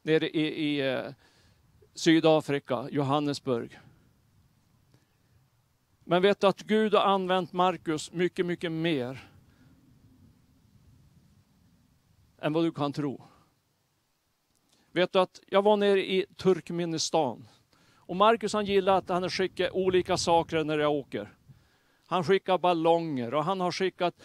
nere 0.01 0.29
i, 0.29 0.41
i 0.41 0.91
eh, 0.93 1.13
Sydafrika, 1.93 2.87
Johannesburg. 2.91 3.79
Men 6.03 6.21
vet 6.21 6.39
du 6.39 6.47
att 6.47 6.61
Gud 6.61 6.93
har 6.93 7.01
använt 7.01 7.53
Markus 7.53 8.11
mycket, 8.11 8.45
mycket 8.45 8.71
mer 8.71 9.31
än 12.41 12.53
vad 12.53 12.63
du 12.63 12.71
kan 12.71 12.93
tro. 12.93 13.23
Vet 14.91 15.13
du 15.13 15.19
att 15.19 15.41
jag 15.47 15.61
var 15.61 15.77
nere 15.77 16.11
i 16.11 16.25
Turkmenistan 16.35 17.47
och 17.95 18.15
Markus 18.15 18.53
han 18.53 18.65
gillar 18.65 18.97
att 18.97 19.09
han 19.09 19.29
skickar 19.29 19.75
olika 19.75 20.17
saker 20.17 20.63
när 20.63 20.79
jag 20.79 20.91
åker. 20.91 21.33
Han 22.05 22.23
skickar 22.23 22.57
ballonger 22.57 23.33
och 23.33 23.43
han 23.43 23.59
har 23.59 23.71
skickat 23.71 24.15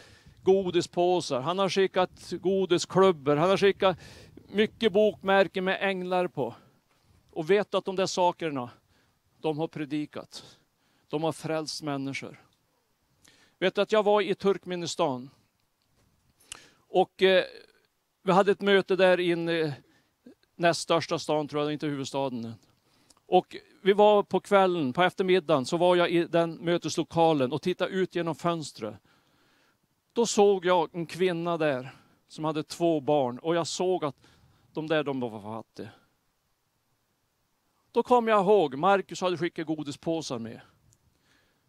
godispåsar, 0.43 1.41
han 1.41 1.59
har 1.59 1.69
skickat 1.69 2.31
godisklubbor, 2.31 3.37
han 3.37 3.51
har 3.51 3.57
skickat 3.57 3.99
mycket 4.49 4.93
bokmärken 4.93 5.65
med 5.65 5.79
änglar 5.81 6.27
på. 6.27 6.55
Och 7.31 7.51
vet 7.51 7.71
du 7.71 7.79
att 7.79 7.85
de 7.85 7.97
där 7.97 8.07
sakerna, 8.07 8.71
de 9.41 9.59
har 9.59 9.69
predikat. 9.69 10.59
De 11.09 11.23
har 11.23 11.33
frälst 11.33 11.83
människor. 11.83 12.43
Vet 13.59 13.75
du 13.75 13.81
att 13.81 13.93
jag 13.93 14.03
var 14.03 14.21
i 14.21 14.35
Turkmenistan 14.35 15.31
och 16.89 17.23
eh, 17.23 17.45
vi 18.23 18.33
hade 18.33 18.53
ett 18.53 18.61
möte 18.61 18.97
där 18.97 19.21
i 19.21 19.33
en 19.33 19.49
eh, 19.49 19.73
näst 20.57 20.81
största 20.81 21.19
stan, 21.19 21.49
tror 21.49 21.63
jag, 21.63 21.73
inte 21.73 21.87
huvudstaden. 21.87 22.55
Och 23.27 23.57
vi 23.83 23.93
var 23.93 24.23
på 24.23 24.41
kvällen, 24.41 24.93
på 24.93 25.03
eftermiddagen, 25.03 25.67
så 25.67 25.77
var 25.77 25.97
jag 25.97 26.11
i 26.11 26.25
den 26.25 26.55
möteslokalen 26.55 27.53
och 27.53 27.63
tittade 27.63 27.91
ut 27.91 28.15
genom 28.15 28.35
fönstret. 28.35 28.95
Då 30.13 30.27
såg 30.27 30.65
jag 30.65 30.95
en 30.95 31.07
kvinna 31.07 31.57
där 31.57 31.95
som 32.29 32.45
hade 32.45 32.63
två 32.63 33.01
barn 33.01 33.39
och 33.39 33.55
jag 33.55 33.67
såg 33.67 34.05
att 34.05 34.17
de 34.77 34.87
där 34.87 35.05
de 35.05 35.21
var 35.21 35.43
fattiga. 35.43 35.91
Då 37.93 38.03
kom 38.03 38.29
jag 38.29 38.41
ihåg, 38.41 38.79
Markus 38.79 39.21
hade 39.21 39.39
skickat 39.39 39.67
godispåsar 39.67 40.39
med. 40.39 40.61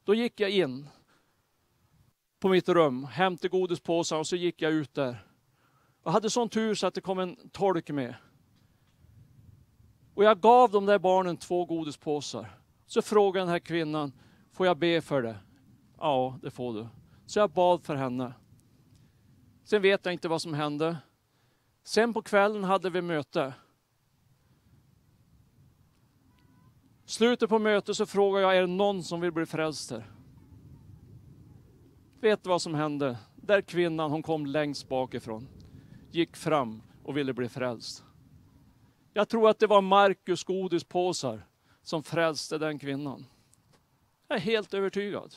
Då 0.03 0.13
gick 0.13 0.39
jag 0.39 0.49
in 0.49 0.89
på 2.39 2.49
mitt 2.49 2.69
rum, 2.69 3.03
hämtade 3.03 3.49
godispåsar 3.49 4.17
och 4.17 4.27
så 4.27 4.35
gick 4.35 4.61
jag 4.61 4.71
ut 4.71 4.93
där. 4.93 5.25
Jag 6.03 6.11
hade 6.11 6.29
sån 6.29 6.49
tur 6.49 6.75
så 6.75 6.87
att 6.87 6.93
det 6.93 7.01
kom 7.01 7.19
en 7.19 7.49
tolk 7.51 7.89
med. 7.89 8.15
Och 10.13 10.23
jag 10.23 10.39
gav 10.39 10.71
de 10.71 10.85
där 10.85 10.99
barnen 10.99 11.37
två 11.37 11.65
godispåsar. 11.65 12.59
Så 12.85 13.01
frågade 13.01 13.45
den 13.45 13.51
här 13.51 13.59
kvinnan, 13.59 14.11
får 14.53 14.65
jag 14.65 14.77
be 14.77 15.01
för 15.01 15.21
det? 15.21 15.37
Ja, 15.97 16.39
det 16.41 16.51
får 16.51 16.73
du. 16.73 16.87
Så 17.25 17.39
jag 17.39 17.51
bad 17.51 17.83
för 17.83 17.95
henne. 17.95 18.33
Sen 19.63 19.81
vet 19.81 20.05
jag 20.05 20.13
inte 20.13 20.27
vad 20.27 20.41
som 20.41 20.53
hände. 20.53 20.97
Sen 21.87 22.13
på 22.13 22.21
kvällen 22.21 22.63
hade 22.63 22.89
vi 22.89 23.01
möte. 23.01 23.53
Slutet 27.05 27.49
på 27.49 27.59
mötet 27.59 27.97
så 27.97 28.05
frågade 28.05 28.43
jag, 28.43 28.57
är 28.57 28.61
det 28.61 28.67
någon 28.67 29.03
som 29.03 29.21
vill 29.21 29.31
bli 29.31 29.45
frälst 29.45 29.91
här? 29.91 30.11
Vet 32.21 32.43
du 32.43 32.49
vad 32.49 32.61
som 32.61 32.73
hände? 32.73 33.17
Där 33.35 33.61
kvinnan, 33.61 34.11
hon 34.11 34.23
kom 34.23 34.45
längst 34.45 34.89
bakifrån. 34.89 35.47
Gick 36.11 36.35
fram 36.35 36.81
och 37.03 37.17
ville 37.17 37.33
bli 37.33 37.49
frälst. 37.49 38.03
Jag 39.13 39.29
tror 39.29 39.49
att 39.49 39.59
det 39.59 39.67
var 39.67 39.81
Markus 39.81 40.43
godispåsar 40.43 41.45
som 41.81 42.03
frälste 42.03 42.57
den 42.57 42.79
kvinnan. 42.79 43.25
Jag 44.27 44.35
är 44.35 44.41
helt 44.41 44.73
övertygad. 44.73 45.35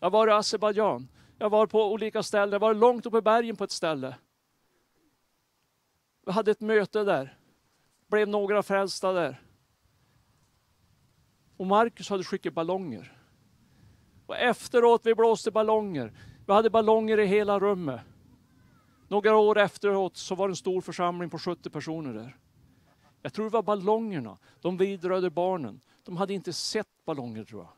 Jag 0.00 0.10
var 0.10 0.28
i 0.28 0.30
Azerbajdzjan. 0.30 1.08
Jag 1.42 1.50
var 1.50 1.66
på 1.66 1.92
olika 1.92 2.22
ställen. 2.22 2.52
Jag 2.52 2.60
var 2.60 2.74
långt 2.74 3.06
uppe 3.06 3.18
i 3.18 3.22
bergen 3.22 3.56
på 3.56 3.64
ett 3.64 3.70
ställe. 3.70 4.16
Vi 6.26 6.32
hade 6.32 6.50
ett 6.50 6.60
möte 6.60 7.04
där. 7.04 7.38
Blev 8.06 8.28
några 8.28 8.62
frälsta 8.62 9.12
där. 9.12 9.42
Och 11.56 11.66
Markus 11.66 12.10
hade 12.10 12.24
skickat 12.24 12.54
ballonger. 12.54 13.18
Och 14.26 14.36
efteråt, 14.36 15.06
vi 15.06 15.14
blåste 15.14 15.50
ballonger. 15.50 16.12
Vi 16.46 16.52
hade 16.52 16.70
ballonger 16.70 17.18
i 17.18 17.26
hela 17.26 17.58
rummet. 17.58 18.00
Några 19.08 19.36
år 19.36 19.58
efteråt 19.58 20.16
så 20.16 20.34
var 20.34 20.48
det 20.48 20.52
en 20.52 20.56
stor 20.56 20.80
församling 20.80 21.30
på 21.30 21.38
70 21.38 21.70
personer 21.70 22.14
där. 22.14 22.36
Jag 23.22 23.32
tror 23.32 23.44
det 23.44 23.50
var 23.50 23.62
ballongerna, 23.62 24.38
de 24.60 24.76
vidrörde 24.76 25.30
barnen. 25.30 25.80
De 26.02 26.16
hade 26.16 26.34
inte 26.34 26.52
sett 26.52 27.04
ballonger 27.04 27.44
tror 27.44 27.62
jag. 27.62 27.72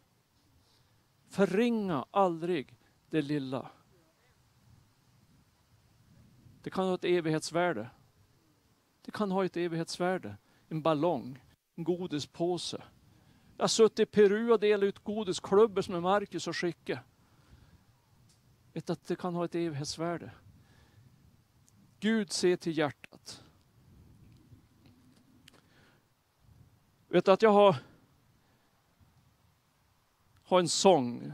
Förringa 1.29 2.05
aldrig 2.11 2.77
det 3.13 3.23
lilla. 3.23 3.71
Det 6.63 6.71
kan 6.71 6.87
ha 6.87 6.95
ett 6.95 7.05
evighetsvärde. 7.05 7.91
Det 9.03 9.11
kan 9.11 9.31
ha 9.31 9.45
ett 9.45 9.57
evighetsvärde. 9.57 10.37
En 10.69 10.83
ballong, 10.83 11.45
en 11.75 11.85
godispåse. 11.85 12.83
Jag 13.57 13.63
har 13.63 13.69
suttit 13.69 14.01
i 14.01 14.07
Peru 14.07 14.53
och 14.53 14.61
delat 14.61 14.85
ut 14.85 14.99
godisklubbor 14.99 15.83
som 15.83 15.95
är 15.95 16.01
Marcus 16.01 16.49
och 16.49 16.57
Skicke. 16.57 17.01
Vet 18.73 18.91
att 18.91 19.07
det 19.07 19.17
kan 19.17 19.35
ha 19.35 19.45
ett 19.45 19.55
evighetsvärde. 19.55 20.31
Gud 22.01 22.33
ser 22.33 22.57
till 22.57 22.79
hjärtat. 22.79 23.45
Vet 27.09 27.25
du 27.25 27.33
att 27.33 27.43
jag 27.43 27.53
har, 27.53 27.77
har 30.43 30.61
en 30.61 30.69
sång 30.69 31.33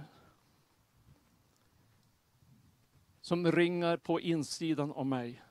som 3.29 3.53
ringar 3.53 3.97
på 3.97 4.21
insidan 4.21 4.93
av 4.93 5.07
mig. 5.07 5.43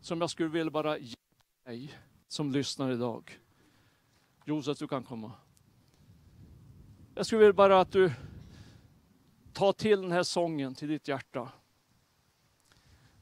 Som 0.00 0.20
jag 0.20 0.30
skulle 0.30 0.48
vilja 0.48 0.70
bara 0.70 0.98
ge 0.98 1.14
dig 1.64 1.94
som 2.28 2.50
lyssnar 2.50 2.90
idag. 2.90 3.40
Josef, 4.44 4.78
du 4.78 4.88
kan 4.88 5.04
komma. 5.04 5.32
Jag 7.14 7.26
skulle 7.26 7.38
vilja 7.38 7.52
bara 7.52 7.80
att 7.80 7.92
du 7.92 8.12
tar 9.52 9.72
till 9.72 10.02
den 10.02 10.12
här 10.12 10.22
sången 10.22 10.74
till 10.74 10.88
ditt 10.88 11.08
hjärta. 11.08 11.52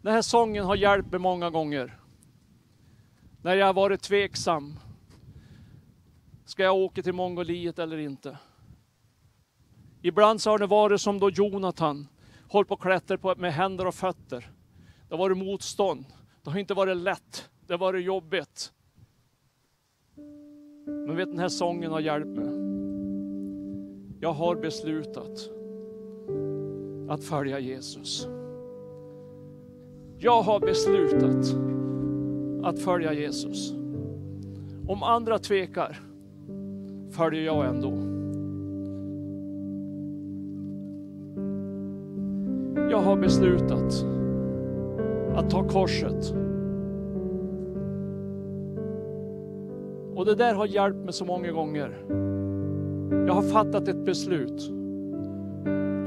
Den 0.00 0.12
här 0.12 0.22
sången 0.22 0.64
har 0.64 0.76
hjälpt 0.76 1.10
mig 1.10 1.20
många 1.20 1.50
gånger. 1.50 2.00
När 3.42 3.54
jag 3.54 3.66
har 3.66 3.74
varit 3.74 4.02
tveksam. 4.02 4.78
Ska 6.44 6.62
jag 6.62 6.76
åka 6.76 7.02
till 7.02 7.14
Mongoliet 7.14 7.78
eller 7.78 7.98
inte? 7.98 8.38
Ibland 10.02 10.40
så 10.40 10.50
har 10.50 10.58
det 10.58 10.66
varit 10.66 11.00
som 11.00 11.20
då 11.20 11.30
Jonathan 11.30 12.08
hållit 12.54 12.68
på 12.68 12.74
och 12.74 12.82
klättrat 12.82 13.20
på 13.20 13.34
med 13.36 13.52
händer 13.52 13.86
och 13.86 13.94
fötter. 13.94 14.50
Det 15.08 15.14
har 15.14 15.18
varit 15.18 15.38
motstånd. 15.38 16.04
Det 16.42 16.50
har 16.50 16.58
inte 16.58 16.74
varit 16.74 16.96
lätt. 16.96 17.50
Det 17.66 17.72
har 17.72 17.78
varit 17.78 18.04
jobbigt. 18.04 18.72
Men 20.86 21.16
vet 21.16 21.28
den 21.28 21.38
här 21.38 21.48
sången 21.48 21.92
har 21.92 22.00
hjälpt 22.00 22.28
mig. 22.28 22.64
Jag 24.20 24.32
har 24.32 24.56
beslutat 24.56 25.50
att 27.08 27.24
följa 27.24 27.58
Jesus. 27.58 28.28
Jag 30.18 30.42
har 30.42 30.60
beslutat 30.60 31.56
att 32.66 32.78
följa 32.78 33.12
Jesus. 33.12 33.72
Om 34.88 35.02
andra 35.02 35.38
tvekar 35.38 36.00
följer 37.10 37.42
jag 37.42 37.66
ändå. 37.66 38.13
Jag 42.94 43.02
har 43.02 43.16
beslutat 43.16 44.06
att 45.34 45.50
ta 45.50 45.68
korset. 45.68 46.34
Och 50.14 50.24
det 50.24 50.34
där 50.34 50.54
har 50.54 50.66
hjälpt 50.66 51.04
mig 51.04 51.12
så 51.12 51.24
många 51.24 51.52
gånger. 51.52 52.04
Jag 53.26 53.34
har 53.34 53.42
fattat 53.42 53.88
ett 53.88 54.04
beslut. 54.04 54.70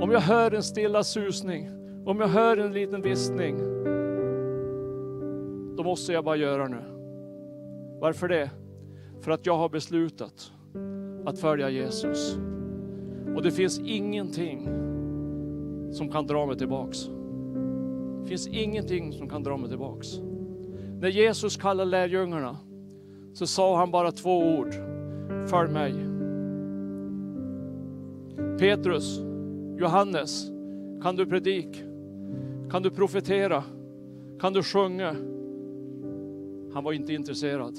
Om 0.02 0.10
jag 0.12 0.20
hör 0.20 0.54
en 0.54 0.64
stilla 0.64 1.04
susning, 1.04 1.70
om 2.06 2.20
jag 2.20 2.28
hör 2.28 2.58
en 2.58 2.74
liten 2.74 3.02
viskning, 3.02 3.58
då 5.78 5.84
måste 5.84 6.14
jag 6.14 6.24
bara 6.24 6.36
göra 6.36 6.68
nu. 6.68 6.84
Varför 8.00 8.28
det? 8.28 8.50
För 9.22 9.32
att 9.32 9.46
jag 9.46 9.58
har 9.58 9.70
beslutat 9.70 10.52
att 11.26 11.40
följa 11.40 11.70
Jesus. 11.70 12.38
Och 13.36 13.44
det 13.44 13.52
finns 13.52 13.80
ingenting 13.80 14.87
som 15.92 16.10
kan 16.10 16.28
dra 16.28 16.46
mig 16.46 16.58
tillbaks. 16.58 17.10
Det 18.22 18.28
finns 18.28 18.48
ingenting 18.48 19.14
som 19.14 19.30
kan 19.30 19.44
dra 19.44 19.58
mig 19.58 19.70
tillbaks. 19.70 20.08
När 21.00 21.10
Jesus 21.10 21.58
kallade 21.58 21.92
lärjungarna 21.92 22.58
så 23.34 23.48
sa 23.48 23.78
han 23.78 23.92
bara 23.92 24.12
två 24.12 24.38
ord. 24.38 24.74
Följ 25.50 25.72
mig. 25.72 25.94
Petrus, 28.60 29.20
Johannes, 29.80 30.52
kan 31.02 31.16
du 31.16 31.26
predika, 31.26 31.80
Kan 32.72 32.84
du 32.84 32.92
profetera? 32.92 33.64
Kan 34.40 34.54
du 34.54 34.64
sjunga? 34.64 35.16
Han 36.74 36.84
var 36.84 36.94
inte 36.94 37.14
intresserad. 37.14 37.78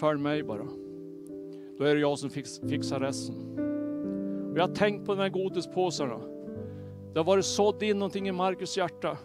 Följ 0.00 0.20
mig 0.20 0.42
bara. 0.42 0.68
Då 1.78 1.84
är 1.84 1.94
det 1.94 2.00
jag 2.00 2.18
som 2.18 2.30
fixar 2.30 3.00
resten. 3.00 3.67
Och 4.58 4.62
jag 4.62 4.68
har 4.68 4.74
tänkt 4.74 5.06
på 5.06 5.14
de 5.14 5.20
här 5.20 5.28
godispåsarna. 5.28 6.20
Det 7.12 7.18
har 7.18 7.24
varit 7.24 7.44
sådd 7.44 7.82
in 7.82 7.98
någonting 7.98 8.28
i 8.28 8.32
Markus 8.32 8.76
hjärta. 8.76 9.18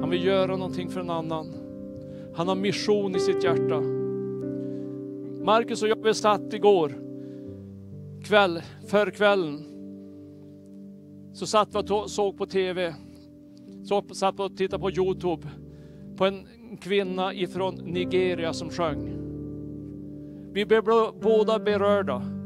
Han 0.00 0.10
vill 0.10 0.24
göra 0.24 0.56
någonting 0.56 0.88
för 0.88 1.00
en 1.00 1.10
annan. 1.10 1.54
Han 2.34 2.48
har 2.48 2.54
mission 2.54 3.16
i 3.16 3.20
sitt 3.20 3.44
hjärta. 3.44 3.80
Markus 5.44 5.82
och 5.82 5.88
jag 5.88 6.04
vi 6.04 6.14
satt 6.14 6.54
igår 6.54 6.94
kväll, 8.24 8.62
för 8.86 9.10
kvällen. 9.10 9.64
Så 11.32 11.46
satt 11.46 11.68
vi 11.74 11.78
och 11.78 12.10
såg 12.10 12.38
på 12.38 12.46
TV. 12.46 12.94
Så 13.84 14.02
satt 14.02 14.40
och 14.40 14.56
tittade 14.56 14.82
på 14.82 14.90
Youtube. 14.90 15.48
På 16.16 16.26
en 16.26 16.46
kvinna 16.80 17.34
ifrån 17.34 17.74
Nigeria 17.74 18.52
som 18.52 18.70
sjöng. 18.70 19.16
Vi 20.52 20.66
blev 20.66 20.84
båda 21.20 21.58
berörda. 21.58 22.37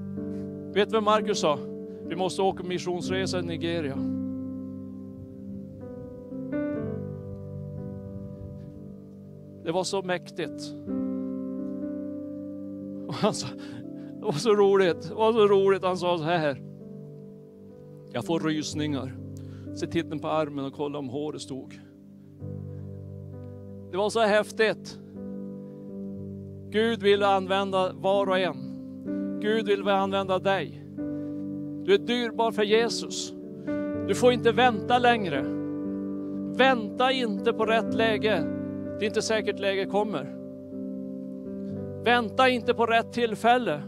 Vet 0.74 0.88
du 0.88 0.92
vad 0.92 1.02
Markus 1.02 1.40
sa? 1.40 1.58
Vi 2.06 2.16
måste 2.16 2.42
åka 2.42 2.62
missionsresa 2.62 3.38
i 3.38 3.42
Nigeria. 3.42 3.96
Det 9.64 9.72
var 9.72 9.84
så 9.84 10.02
mäktigt. 10.02 10.62
Sa, 13.32 13.46
det 14.18 14.24
var 14.24 14.32
så 14.32 14.54
roligt, 14.54 15.08
det 15.08 15.14
var 15.14 15.32
så 15.32 15.46
roligt. 15.46 15.84
Han 15.84 15.96
sa 15.96 16.18
så 16.18 16.24
här. 16.24 16.62
Jag 18.12 18.24
får 18.24 18.40
rysningar. 18.40 19.16
Se 19.74 19.86
titten 19.86 20.18
på 20.18 20.28
armen 20.28 20.64
och 20.64 20.72
kollar 20.72 20.98
om 20.98 21.08
håret 21.08 21.40
stod. 21.40 21.80
Det 23.90 23.96
var 23.96 24.10
så 24.10 24.20
häftigt. 24.20 24.98
Gud 26.70 27.02
vill 27.02 27.22
använda 27.22 27.92
var 27.92 28.28
och 28.28 28.38
en. 28.38 28.71
Gud 29.42 29.66
vill 29.66 29.88
använda 29.88 30.38
dig. 30.38 30.84
Du 31.84 31.94
är 31.94 31.98
dyrbar 31.98 32.52
för 32.52 32.62
Jesus. 32.62 33.34
Du 34.08 34.14
får 34.14 34.32
inte 34.32 34.52
vänta 34.52 34.98
längre. 34.98 35.42
Vänta 36.56 37.12
inte 37.12 37.52
på 37.52 37.66
rätt 37.66 37.94
läge. 37.94 38.44
Det 38.98 39.04
är 39.04 39.08
inte 39.08 39.22
säkert 39.22 39.58
läge 39.58 39.86
kommer. 39.86 40.36
Vänta 42.04 42.48
inte 42.48 42.74
på 42.74 42.86
rätt 42.86 43.12
tillfälle. 43.12 43.82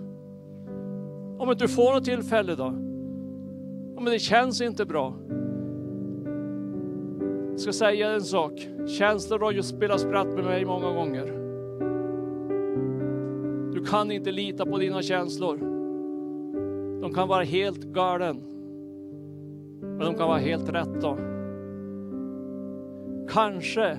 Om 1.39 1.51
inte 1.51 1.65
du 1.65 1.69
får 1.69 1.95
något 1.95 2.05
tillfälle 2.05 2.55
då? 2.55 2.67
Om 3.97 4.05
det 4.05 4.19
känns 4.19 4.61
inte 4.61 4.85
bra. 4.85 5.15
Jag 7.51 7.61
ska 7.61 7.73
säga 7.73 8.11
en 8.11 8.23
sak. 8.23 8.69
Känslor 8.87 9.39
har 9.39 9.53
ju 9.53 9.63
spelat 9.63 10.01
spratt 10.01 10.27
med 10.27 10.45
mig 10.45 10.65
många 10.65 10.93
gånger. 10.93 11.44
Du 13.85 13.91
kan 13.91 14.11
inte 14.11 14.33
lita 14.33 14.67
på 14.67 14.79
dina 14.79 15.03
känslor. 15.03 15.59
De 17.01 17.15
kan 17.15 17.29
vara 17.29 17.43
helt 17.43 17.85
galen. 17.85 18.43
Men 19.81 19.99
de 19.99 20.15
kan 20.15 20.29
vara 20.29 20.39
helt 20.39 20.69
rätta. 20.69 21.17
Kanske 23.29 23.99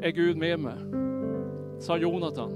är 0.00 0.10
Gud 0.10 0.36
med 0.36 0.60
mig, 0.60 0.74
sa 1.78 1.96
Jonathan. 1.96 2.50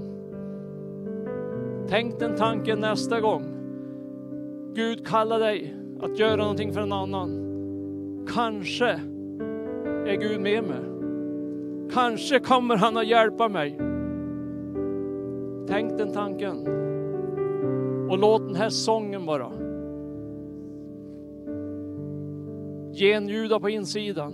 Tänk 1.87 2.19
den 2.19 2.35
tanken 2.35 2.79
nästa 2.79 3.21
gång. 3.21 3.43
Gud 4.73 5.07
kallar 5.07 5.39
dig 5.39 5.75
att 6.01 6.19
göra 6.19 6.35
någonting 6.35 6.73
för 6.73 6.81
en 6.81 6.93
annan. 6.93 7.29
Kanske 8.33 8.89
är 10.05 10.15
Gud 10.15 10.41
med 10.41 10.63
mig. 10.63 10.85
Kanske 11.93 12.39
kommer 12.39 12.75
han 12.75 12.97
att 12.97 13.07
hjälpa 13.07 13.49
mig. 13.49 13.84
Tänk 15.67 15.97
den 15.97 16.13
tanken. 16.13 16.67
Och 18.09 18.17
låt 18.17 18.47
den 18.47 18.55
här 18.55 18.69
sången 18.69 19.25
vara. 19.25 19.51
genljuda 22.95 23.59
på 23.59 23.69
insidan. 23.69 24.33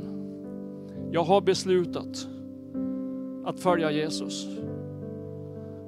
Jag 1.11 1.23
har 1.23 1.41
beslutat 1.41 2.27
att 3.45 3.59
följa 3.59 3.91
Jesus. 3.91 4.47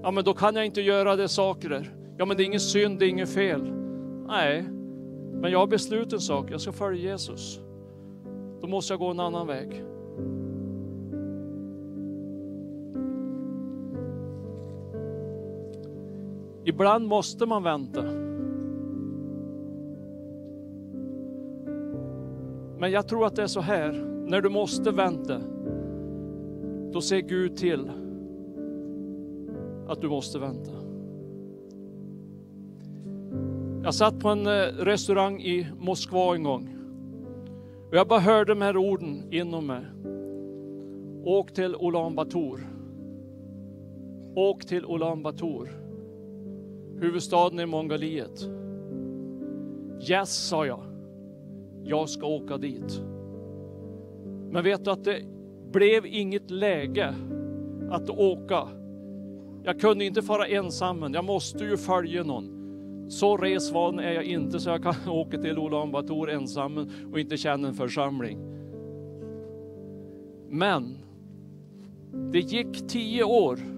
Ja, 0.03 0.11
men 0.11 0.23
då 0.23 0.33
kan 0.33 0.55
jag 0.55 0.65
inte 0.65 0.81
göra 0.81 1.15
det 1.15 1.27
saker. 1.27 1.93
Ja, 2.17 2.25
men 2.25 2.37
det 2.37 2.43
är 2.43 2.45
ingen 2.45 2.59
synd, 2.59 2.99
det 2.99 3.05
är 3.05 3.09
inget 3.09 3.29
fel. 3.29 3.73
Nej, 4.27 4.63
men 5.33 5.51
jag 5.51 5.59
har 5.59 5.67
beslutat 5.67 6.13
en 6.13 6.19
sak. 6.19 6.51
Jag 6.51 6.61
ska 6.61 6.71
följa 6.71 7.11
Jesus. 7.11 7.59
Då 8.61 8.67
måste 8.67 8.93
jag 8.93 8.99
gå 8.99 9.07
en 9.07 9.19
annan 9.19 9.47
väg. 9.47 9.83
Ibland 16.65 17.07
måste 17.07 17.45
man 17.45 17.63
vänta. 17.63 18.03
Men 22.79 22.91
jag 22.91 23.07
tror 23.07 23.25
att 23.25 23.35
det 23.35 23.43
är 23.43 23.47
så 23.47 23.61
här, 23.61 23.91
när 24.27 24.41
du 24.41 24.49
måste 24.49 24.91
vänta, 24.91 25.41
då 26.91 27.01
ser 27.01 27.19
Gud 27.19 27.55
till 27.55 27.91
att 29.87 30.01
du 30.01 30.09
måste 30.09 30.39
vänta. 30.39 30.71
Jag 33.83 33.93
satt 33.93 34.19
på 34.19 34.29
en 34.29 34.47
eh, 34.47 34.51
restaurang 34.79 35.41
i 35.41 35.67
Moskva 35.79 36.35
en 36.35 36.43
gång. 36.43 36.69
Och 37.89 37.95
jag 37.95 38.07
bara 38.07 38.19
hörde 38.19 38.51
de 38.51 38.61
här 38.61 38.77
orden 38.77 39.33
inom 39.33 39.67
mig. 39.67 39.85
Åk 41.25 41.53
till 41.53 41.75
Ulan 41.79 42.15
Bator. 42.15 42.67
Åk 44.35 44.65
till 44.65 44.85
Ulan 44.85 45.23
Bator. 45.23 45.82
Huvudstaden 47.03 47.59
i 47.59 47.65
Mongoliet. 47.65 48.49
Yes, 50.09 50.47
sa 50.47 50.65
jag. 50.65 50.83
Jag 51.83 52.09
ska 52.09 52.27
åka 52.27 52.57
dit. 52.57 53.01
Men 54.51 54.63
vet 54.63 54.85
du 54.85 54.91
att 54.91 55.03
det 55.03 55.21
blev 55.71 56.05
inget 56.05 56.51
läge 56.51 57.15
att 57.91 58.09
åka. 58.09 58.67
Jag 59.63 59.79
kunde 59.79 60.05
inte 60.05 60.21
fara 60.21 60.47
ensam, 60.47 60.99
men 60.99 61.13
jag 61.13 61.25
måste 61.25 61.63
ju 61.63 61.77
följa 61.77 62.23
någon. 62.23 62.49
Så 63.11 63.37
resvan 63.37 63.99
är 63.99 64.11
jag 64.11 64.23
inte 64.23 64.59
så 64.59 64.69
jag 64.69 64.83
kan 64.83 64.95
åka 65.09 65.37
till 65.41 65.57
Ulan 65.57 65.91
Bator 65.91 66.29
ensam 66.29 66.89
och 67.11 67.19
inte 67.19 67.37
känna 67.37 67.67
en 67.67 67.73
församling. 67.73 68.37
Men 70.49 70.97
det 72.31 72.39
gick 72.39 72.87
tio 72.87 73.23
år. 73.23 73.72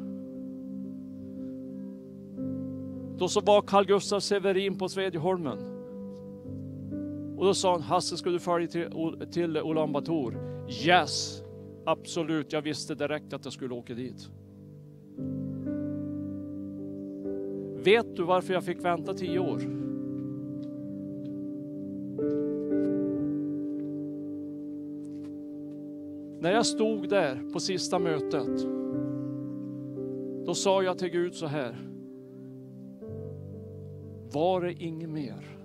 Då 3.17 3.27
så 3.27 3.41
var 3.41 3.61
Carl 3.61 3.85
Gustaf 3.85 4.23
Severin 4.23 4.77
på 4.77 4.89
Svedjeholmen. 4.89 5.57
Och 7.37 7.45
då 7.45 7.53
sa 7.53 7.71
han, 7.71 7.81
Hasse 7.81 8.17
ska 8.17 8.29
du 8.29 8.39
följa 8.39 8.67
till, 8.67 8.89
till 9.31 9.57
Ulan 9.57 9.91
Bator? 9.91 10.37
Yes, 10.85 11.43
absolut. 11.85 12.53
Jag 12.53 12.61
visste 12.61 12.95
direkt 12.95 13.33
att 13.33 13.45
jag 13.45 13.53
skulle 13.53 13.73
åka 13.73 13.93
dit. 13.93 14.29
Vet 17.83 18.15
du 18.15 18.23
varför 18.23 18.53
jag 18.53 18.63
fick 18.63 18.85
vänta 18.85 19.13
tio 19.13 19.39
år? 19.39 19.59
När 26.41 26.51
jag 26.51 26.65
stod 26.65 27.09
där 27.09 27.51
på 27.53 27.59
sista 27.59 27.99
mötet, 27.99 28.65
då 30.45 30.53
sa 30.53 30.83
jag 30.83 30.97
till 30.97 31.09
Gud 31.09 31.33
så 31.33 31.45
här. 31.45 31.94
Var 34.35 34.61
det 34.61 34.83
inget 34.83 35.09
mer? 35.09 35.57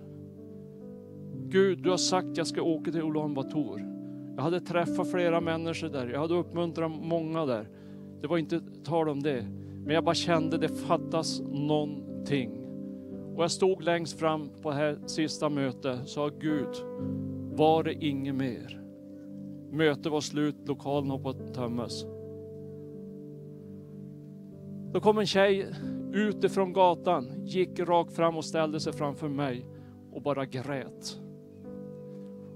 Gud, 1.49 1.83
du 1.83 1.91
har 1.91 1.97
sagt 1.97 2.29
att 2.29 2.37
jag 2.37 2.47
ska 2.47 2.63
åka 2.63 2.91
till 2.91 3.01
Ulan 3.01 3.35
Bator. 3.35 3.83
Jag 4.37 4.43
hade 4.43 4.61
träffat 4.61 5.11
flera 5.11 5.41
människor 5.41 5.89
där, 5.89 6.09
jag 6.09 6.21
hade 6.21 6.35
uppmuntrat 6.35 6.93
många 7.03 7.47
där. 7.47 7.69
Det 8.21 8.27
var 8.27 8.39
inte 8.39 8.61
tal 8.85 9.09
om 9.09 9.23
det. 9.23 9.47
Men 9.85 9.95
jag 9.95 10.05
bara 10.05 10.15
kände 10.15 10.59
det 10.59 10.69
fattas 10.69 11.41
någonting. 11.41 12.51
Och 13.35 13.43
jag 13.43 13.51
stod 13.51 13.83
längst 13.83 14.19
fram 14.19 14.51
på 14.63 14.71
det 14.71 14.77
här 14.77 14.99
sista 15.07 15.49
mötet 15.49 16.03
och 16.03 16.09
sa 16.09 16.29
Gud, 16.29 16.75
var 17.53 17.85
det 17.85 18.05
inget 18.05 18.35
mer? 18.35 18.81
Mötet 19.71 20.13
var 20.13 20.21
slut, 20.21 20.69
lokalen 20.69 21.11
höll 21.11 21.23
på 21.23 21.29
att 21.29 21.55
tömmas. 21.55 22.05
Då 24.93 25.01
kom 25.01 25.19
en 25.19 25.27
tjej 25.27 25.75
utifrån 26.13 26.73
gatan, 26.73 27.47
gick 27.47 27.81
rakt 27.81 28.13
fram 28.13 28.37
och 28.37 28.45
ställde 28.45 28.81
sig 28.81 28.93
framför 28.93 29.29
mig 29.29 29.67
och 30.13 30.23
bara 30.23 30.47
grät. 30.47 31.21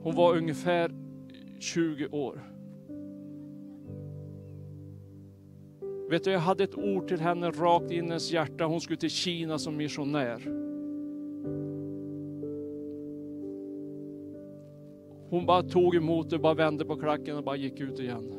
Hon 0.03 0.15
var 0.15 0.37
ungefär 0.37 0.91
20 1.61 2.07
år. 2.07 2.51
Vet 6.11 6.25
du, 6.25 6.31
jag 6.31 6.41
hade 6.41 6.65
ett 6.65 6.79
ord 6.79 7.09
till 7.09 7.21
henne 7.21 7.51
rakt 7.51 7.91
in 7.91 8.05
i 8.05 8.09
hennes 8.09 8.33
hjärta. 8.33 8.65
Hon 8.65 8.81
skulle 8.81 8.97
till 8.97 9.11
Kina 9.11 9.59
som 9.59 9.77
missionär. 9.77 10.43
Hon 15.31 15.47
bara 15.47 15.63
tog 15.63 15.97
emot 15.97 16.31
det, 16.31 16.39
bara 16.39 16.55
vände 16.55 16.85
på 16.85 16.97
klacken 16.97 17.37
och 17.37 17.45
bara 17.45 17.57
gick 17.57 17.81
ut 17.81 18.01
igen. 18.01 18.33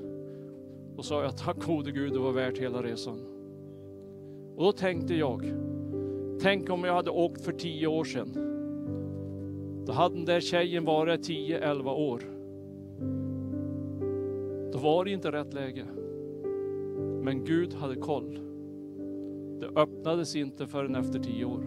Och 0.98 1.06
sa 1.06 1.24
jag, 1.24 1.38
tack 1.38 1.58
gode 1.66 1.92
Gud, 1.92 2.14
det 2.14 2.20
var 2.20 2.32
värt 2.32 2.58
hela 2.58 2.84
resan. 2.84 3.35
Och 4.56 4.64
då 4.64 4.72
tänkte 4.72 5.16
jag, 5.16 5.54
tänk 6.42 6.70
om 6.70 6.84
jag 6.84 6.94
hade 6.94 7.12
åkt 7.12 7.42
för 7.42 7.52
tio 7.52 7.88
år 7.88 8.04
sedan. 8.04 8.32
Då 9.86 9.94
hade 9.94 10.16
den 10.16 10.26
där 10.26 10.40
tjejen 10.40 10.86
varit 10.86 11.30
10-11 11.30 11.90
år. 11.90 12.22
Då 14.72 14.80
var 14.80 15.06
det 15.06 15.12
inte 15.12 15.32
rätt 15.32 15.54
läge. 15.54 15.86
Men 17.24 17.44
Gud 17.46 17.74
hade 17.74 17.96
koll. 17.96 18.40
Det 19.60 19.82
öppnades 19.82 20.36
inte 20.36 20.68
förrän 20.68 20.96
efter 20.96 21.20
tio 21.20 21.46
år. 21.46 21.64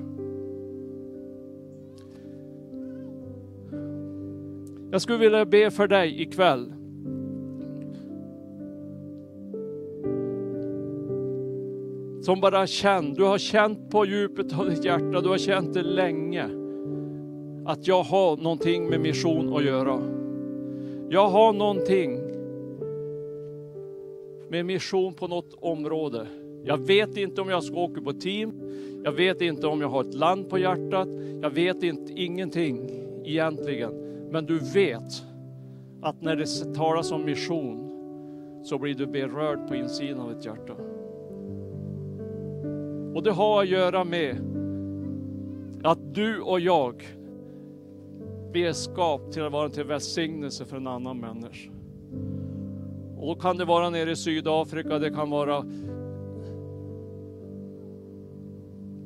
Jag 4.91 5.03
skulle 5.03 5.19
vilja 5.19 5.45
be 5.45 5.71
för 5.71 5.89
dig 5.89 6.23
ikväll. 6.23 6.73
Som 12.29 12.41
bara 12.41 12.67
känt, 12.67 13.17
du 13.17 13.25
har 13.25 13.39
känt 13.39 13.91
på 13.91 14.07
djupet 14.07 14.59
av 14.59 14.71
ditt 14.71 14.85
hjärta, 14.85 15.21
du 15.21 15.29
har 15.29 15.39
känt 15.39 15.75
det 15.75 15.83
länge. 15.83 16.45
Att 17.67 17.87
jag 17.87 18.03
har 18.03 18.37
någonting 18.37 18.91
med 18.91 19.01
mission 19.01 19.57
att 19.57 19.65
göra. 19.65 20.03
Jag 21.09 21.29
har 21.29 21.53
någonting 21.53 22.19
med 24.51 24.67
mission 24.67 25.15
på 25.15 25.29
något 25.29 25.55
område. 25.61 26.27
Jag 26.65 26.87
vet 26.87 27.17
inte 27.17 27.41
om 27.41 27.49
jag 27.49 27.65
ska 27.65 27.77
åka 27.77 28.01
på 28.01 28.13
team. 28.13 28.53
Jag 29.05 29.13
vet 29.13 29.41
inte 29.41 29.67
om 29.67 29.81
jag 29.81 29.89
har 29.89 30.01
ett 30.01 30.15
land 30.15 30.51
på 30.51 30.59
hjärtat. 30.59 31.09
Jag 31.43 31.51
vet 31.51 31.83
inte 31.83 32.13
ingenting 32.13 32.91
egentligen. 33.25 33.93
Men 34.31 34.47
du 34.47 34.59
vet 34.59 35.25
att 36.03 36.23
när 36.23 36.37
det 36.37 36.75
talas 36.75 37.13
om 37.13 37.25
mission 37.25 37.91
så 38.65 38.79
blir 38.79 38.95
du 38.95 39.07
berörd 39.07 39.69
på 39.69 39.75
insidan 39.75 40.21
av 40.21 40.35
ditt 40.35 40.45
hjärta. 40.45 40.75
Och 43.19 43.25
det 43.25 43.33
har 43.33 43.63
att 43.63 43.69
göra 43.69 44.05
med 44.05 44.37
att 45.83 46.15
du 46.15 46.41
och 46.41 46.61
jag 46.61 47.03
vi 48.53 48.67
är 48.67 48.73
skap 48.73 49.33
till 49.33 49.43
att 49.43 49.53
vara 49.53 49.69
till 49.69 49.85
välsignelse 49.85 50.65
för 50.65 50.77
en 50.77 50.87
annan 50.87 51.21
människa. 51.21 51.71
Och 53.17 53.27
då 53.27 53.35
kan 53.41 53.57
det 53.57 53.65
vara 53.65 53.91
nere 53.91 54.11
i 54.11 54.17
Sydafrika, 54.17 54.99
det 54.99 55.11
kan 55.11 55.31
vara 55.31 55.65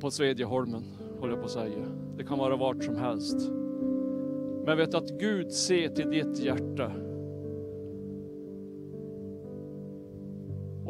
på 0.00 0.10
Svedjeholmen, 0.10 0.84
håller 1.20 1.32
jag 1.32 1.40
på 1.40 1.46
att 1.46 1.52
säga. 1.52 1.86
Det 2.16 2.24
kan 2.24 2.38
vara 2.38 2.56
vart 2.56 2.84
som 2.84 2.96
helst. 2.96 3.50
Men 4.66 4.76
vet 4.76 4.94
att 4.94 5.10
Gud 5.10 5.52
ser 5.52 5.88
till 5.88 6.10
ditt 6.10 6.38
hjärta. 6.38 6.92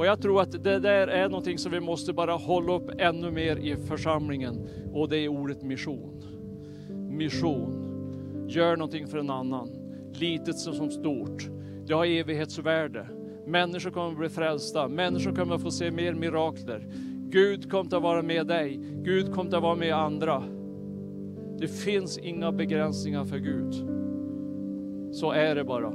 Och 0.02 0.08
jag 0.08 0.20
tror 0.22 0.42
att 0.42 0.64
det 0.64 0.78
där 0.78 1.06
är 1.08 1.28
någonting 1.28 1.58
som 1.58 1.72
vi 1.72 1.80
måste 1.80 2.12
bara 2.12 2.32
hålla 2.32 2.72
upp 2.72 2.90
ännu 2.98 3.30
mer 3.30 3.56
i 3.56 3.76
församlingen. 3.76 4.68
Och 4.92 5.08
det 5.08 5.18
är 5.18 5.28
ordet 5.28 5.62
mission. 5.62 6.24
Mission. 7.10 8.46
Gör 8.48 8.76
någonting 8.76 9.06
för 9.06 9.18
en 9.18 9.30
annan. 9.30 9.68
Litet 10.12 10.58
som 10.58 10.90
stort. 10.90 11.48
Det 11.86 11.94
har 11.94 12.06
evighetsvärde. 12.06 13.08
Människor 13.46 13.90
kommer 13.90 14.10
att 14.10 14.18
bli 14.18 14.28
frälsta. 14.28 14.88
Människor 14.88 15.34
kommer 15.34 15.54
att 15.54 15.62
få 15.62 15.70
se 15.70 15.90
mer 15.90 16.14
mirakler. 16.14 16.86
Gud 17.28 17.70
kommer 17.70 17.96
att 17.96 18.02
vara 18.02 18.22
med 18.22 18.46
dig. 18.46 18.80
Gud 19.02 19.34
kommer 19.34 19.56
att 19.56 19.62
vara 19.62 19.76
med 19.76 19.94
andra. 19.94 20.42
Det 21.59 21.68
finns 21.68 22.18
inga 22.18 22.53
begränsningar 22.53 23.24
för 23.24 23.38
Gud. 23.38 23.74
Så 25.14 25.32
är 25.32 25.55
det 25.55 25.64
bara. 25.64 25.88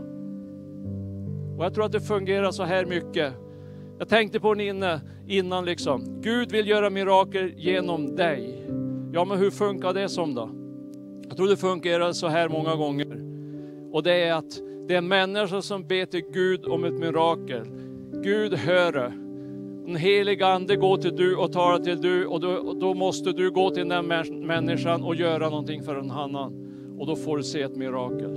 Och 1.57 1.65
jag 1.65 1.73
tror 1.73 1.85
att 1.85 1.91
det 1.91 2.01
fungerar 2.01 2.51
så 2.51 2.63
här 2.63 2.85
mycket. 2.85 3.33
Jag 3.99 4.09
tänkte 4.09 4.39
på 4.39 4.53
den 4.53 4.67
inne, 4.67 5.01
innan 5.27 5.65
liksom. 5.65 6.21
Gud 6.21 6.51
vill 6.51 6.67
göra 6.67 6.89
mirakel 6.89 7.53
genom 7.55 8.15
dig. 8.15 8.65
Ja, 9.13 9.25
men 9.25 9.37
hur 9.37 9.51
funkar 9.51 9.93
det 9.93 10.09
som 10.09 10.35
då? 10.35 10.49
Jag 11.27 11.37
tror 11.37 11.47
det 11.47 11.57
fungerar 11.57 12.11
så 12.11 12.27
här 12.27 12.49
många 12.49 12.75
gånger. 12.75 13.21
Och 13.91 14.03
det 14.03 14.13
är 14.13 14.33
att 14.33 14.59
det 14.87 14.95
är 14.95 15.01
människor 15.01 15.61
som 15.61 15.87
ber 15.87 16.05
till 16.05 16.23
Gud 16.33 16.65
om 16.65 16.83
ett 16.83 16.93
mirakel. 16.93 17.67
Gud 18.23 18.53
hör 18.53 18.91
det. 18.91 19.13
Den 19.85 19.95
heliga 19.95 20.47
ande 20.47 20.75
går 20.75 20.97
till 20.97 21.15
du 21.15 21.35
och 21.35 21.51
talar 21.51 21.79
till 21.79 22.01
du 22.01 22.25
och 22.25 22.39
då, 22.39 22.49
och 22.49 22.77
då 22.77 22.93
måste 22.93 23.31
du 23.31 23.51
gå 23.51 23.69
till 23.69 23.89
den 23.89 24.07
människan 24.47 25.03
och 25.03 25.15
göra 25.15 25.49
någonting 25.49 25.83
för 25.83 25.95
en 25.95 26.11
annan. 26.11 26.53
Och 26.99 27.07
då 27.07 27.15
får 27.15 27.37
du 27.37 27.43
se 27.43 27.61
ett 27.61 27.75
mirakel. 27.75 28.31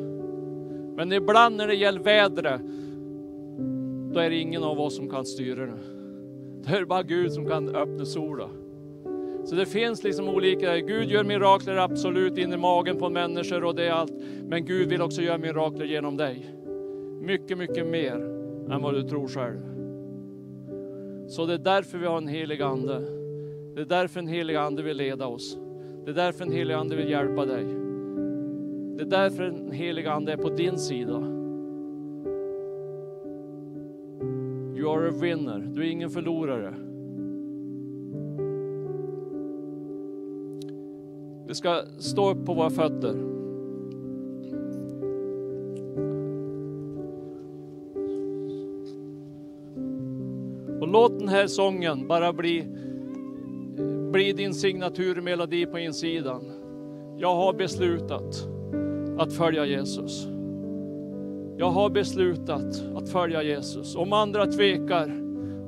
Men 0.96 1.12
ibland 1.12 1.56
när 1.56 1.66
det 1.66 1.74
gäller 1.74 2.00
vädret, 2.00 2.60
då 4.12 4.20
är 4.20 4.30
det 4.30 4.36
ingen 4.36 4.64
av 4.64 4.80
oss 4.80 4.96
som 4.96 5.08
kan 5.08 5.24
styra 5.24 5.66
det. 5.66 5.78
Det 6.64 6.76
är 6.76 6.84
bara 6.84 7.02
Gud 7.02 7.32
som 7.32 7.46
kan 7.46 7.68
öppna 7.68 8.04
solen. 8.04 8.48
Så 9.44 9.54
det 9.54 9.66
finns 9.66 10.04
liksom 10.04 10.28
olika, 10.28 10.78
Gud 10.78 11.10
gör 11.10 11.24
mirakler 11.24 11.76
absolut 11.76 12.38
in 12.38 12.52
i 12.52 12.56
magen 12.56 12.98
på 12.98 13.10
människor 13.10 13.64
och 13.64 13.74
det 13.74 13.84
är 13.84 13.92
allt. 13.92 14.12
Men 14.48 14.64
Gud 14.64 14.88
vill 14.88 15.02
också 15.02 15.22
göra 15.22 15.38
mirakler 15.38 15.84
genom 15.84 16.16
dig. 16.16 16.54
Mycket, 17.20 17.58
mycket 17.58 17.86
mer 17.86 18.14
än 18.70 18.82
vad 18.82 18.94
du 18.94 19.02
tror 19.02 19.28
själv. 19.28 19.60
Så 21.28 21.46
det 21.46 21.54
är 21.54 21.58
därför 21.58 21.98
vi 21.98 22.06
har 22.06 22.16
en 22.16 22.28
helig 22.28 22.62
ande. 22.62 23.00
Det 23.74 23.80
är 23.80 23.86
därför 23.86 24.20
en 24.20 24.28
helig 24.28 24.56
ande 24.56 24.82
vill 24.82 24.96
leda 24.96 25.26
oss. 25.26 25.58
Det 26.04 26.10
är 26.10 26.14
därför 26.14 26.44
en 26.44 26.52
helig 26.52 26.74
ande 26.74 26.96
vill 26.96 27.10
hjälpa 27.10 27.46
dig. 27.46 27.64
Det 28.96 29.02
är 29.02 29.10
därför 29.10 29.42
en 29.42 29.72
helig 29.72 30.06
ande 30.06 30.32
är 30.32 30.36
på 30.36 30.48
din 30.48 30.78
sida. 30.78 31.39
Du 34.90 34.96
are 34.96 35.08
a 35.08 35.12
winner. 35.12 35.58
Du 35.58 35.82
är 35.86 35.90
ingen 35.90 36.10
förlorare. 36.10 36.74
Vi 41.46 41.54
ska 41.54 41.82
stå 41.98 42.30
upp 42.30 42.46
på 42.46 42.54
våra 42.54 42.70
fötter. 42.70 43.14
Och 50.80 50.88
låt 50.88 51.18
den 51.18 51.28
här 51.28 51.46
sången 51.46 52.08
bara 52.08 52.32
bli, 52.32 52.66
bli 54.12 54.32
din 54.32 54.54
signaturmelodi 54.54 55.66
på 55.66 55.78
insidan. 55.78 56.42
Jag 57.18 57.34
har 57.34 57.52
beslutat 57.52 58.48
att 59.18 59.32
följa 59.32 59.66
Jesus. 59.66 60.39
Jag 61.60 61.70
har 61.70 61.90
beslutat 61.90 62.82
att 62.96 63.08
följa 63.08 63.42
Jesus. 63.42 63.96
Om 63.96 64.12
andra 64.12 64.46
tvekar, 64.46 65.12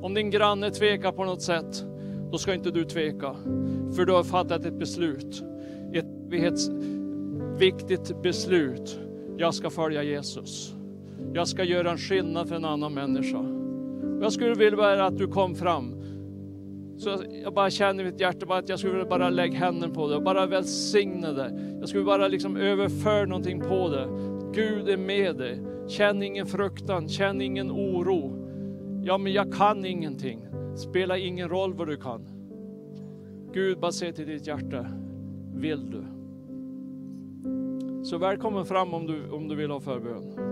om 0.03 0.15
din 0.15 0.31
granne 0.31 0.71
tvekar 0.71 1.13
på 1.13 1.25
något 1.25 1.43
sätt, 1.43 1.85
då 2.31 2.39
ska 2.39 2.55
inte 2.55 2.71
du 2.71 2.85
tveka. 2.85 3.37
För 3.97 4.05
du 4.05 4.13
har 4.13 4.25
fattat 4.25 4.65
ett 4.65 4.79
beslut. 4.79 5.43
Ett 5.93 6.07
viktigt 7.59 8.23
beslut. 8.23 8.99
Jag 9.37 9.55
ska 9.55 9.71
följa 9.71 10.03
Jesus. 10.03 10.75
Jag 11.33 11.49
ska 11.49 11.65
göra 11.65 11.91
en 11.91 11.99
skillnad 11.99 12.49
för 12.49 12.57
en 12.57 12.65
annan 12.65 12.95
människa. 12.95 13.45
Jag 14.23 14.33
skulle 14.33 14.55
vilja 14.55 15.05
att 15.05 15.19
du 15.19 15.29
kom 15.29 15.55
fram. 15.55 15.95
Så 16.99 17.23
jag 17.45 17.55
bara 17.55 17.71
känner 17.71 18.05
i 18.05 18.07
mitt 18.07 18.21
hjärta 18.21 18.47
bara 18.47 18.59
att 18.59 18.69
jag 18.69 18.79
skulle 18.79 18.93
vilja 18.93 19.09
bara 19.09 19.31
lägga 19.31 19.59
händerna 19.59 19.95
på 19.95 20.09
dig 20.09 20.17
och 20.17 20.23
bara 20.23 20.47
välsigna 20.47 21.33
dig. 21.33 21.51
Jag 21.81 21.89
skulle 21.89 22.05
bara 22.05 22.29
liksom 22.29 22.57
överföra 22.57 23.25
någonting 23.25 23.61
på 23.61 23.89
dig. 23.89 24.07
Gud 24.55 24.89
är 24.89 24.97
med 24.97 25.37
dig. 25.37 25.72
Känn 25.89 26.23
ingen 26.23 26.47
fruktan, 26.47 27.09
känn 27.09 27.41
ingen 27.41 27.71
oro. 27.71 28.39
Ja, 29.05 29.19
men 29.19 29.33
jag 29.33 29.53
kan 29.53 29.85
ingenting. 29.85 30.47
Spelar 30.77 31.17
ingen 31.17 31.49
roll 31.49 31.75
vad 31.75 31.89
du 31.89 31.97
kan. 31.97 32.29
Gud 33.53 33.81
bara 33.81 33.93
se 33.93 34.13
till 34.13 34.27
ditt 34.27 34.47
hjärta. 34.47 34.87
Vill 35.55 35.91
du? 35.91 36.05
Så 38.05 38.19
välkommen 38.19 38.67
fram 38.67 38.95
om 38.95 39.07
du, 39.07 39.31
om 39.31 39.49
du 39.49 39.57
vill 39.57 39.71
ha 39.71 39.81
förbön. 39.81 40.52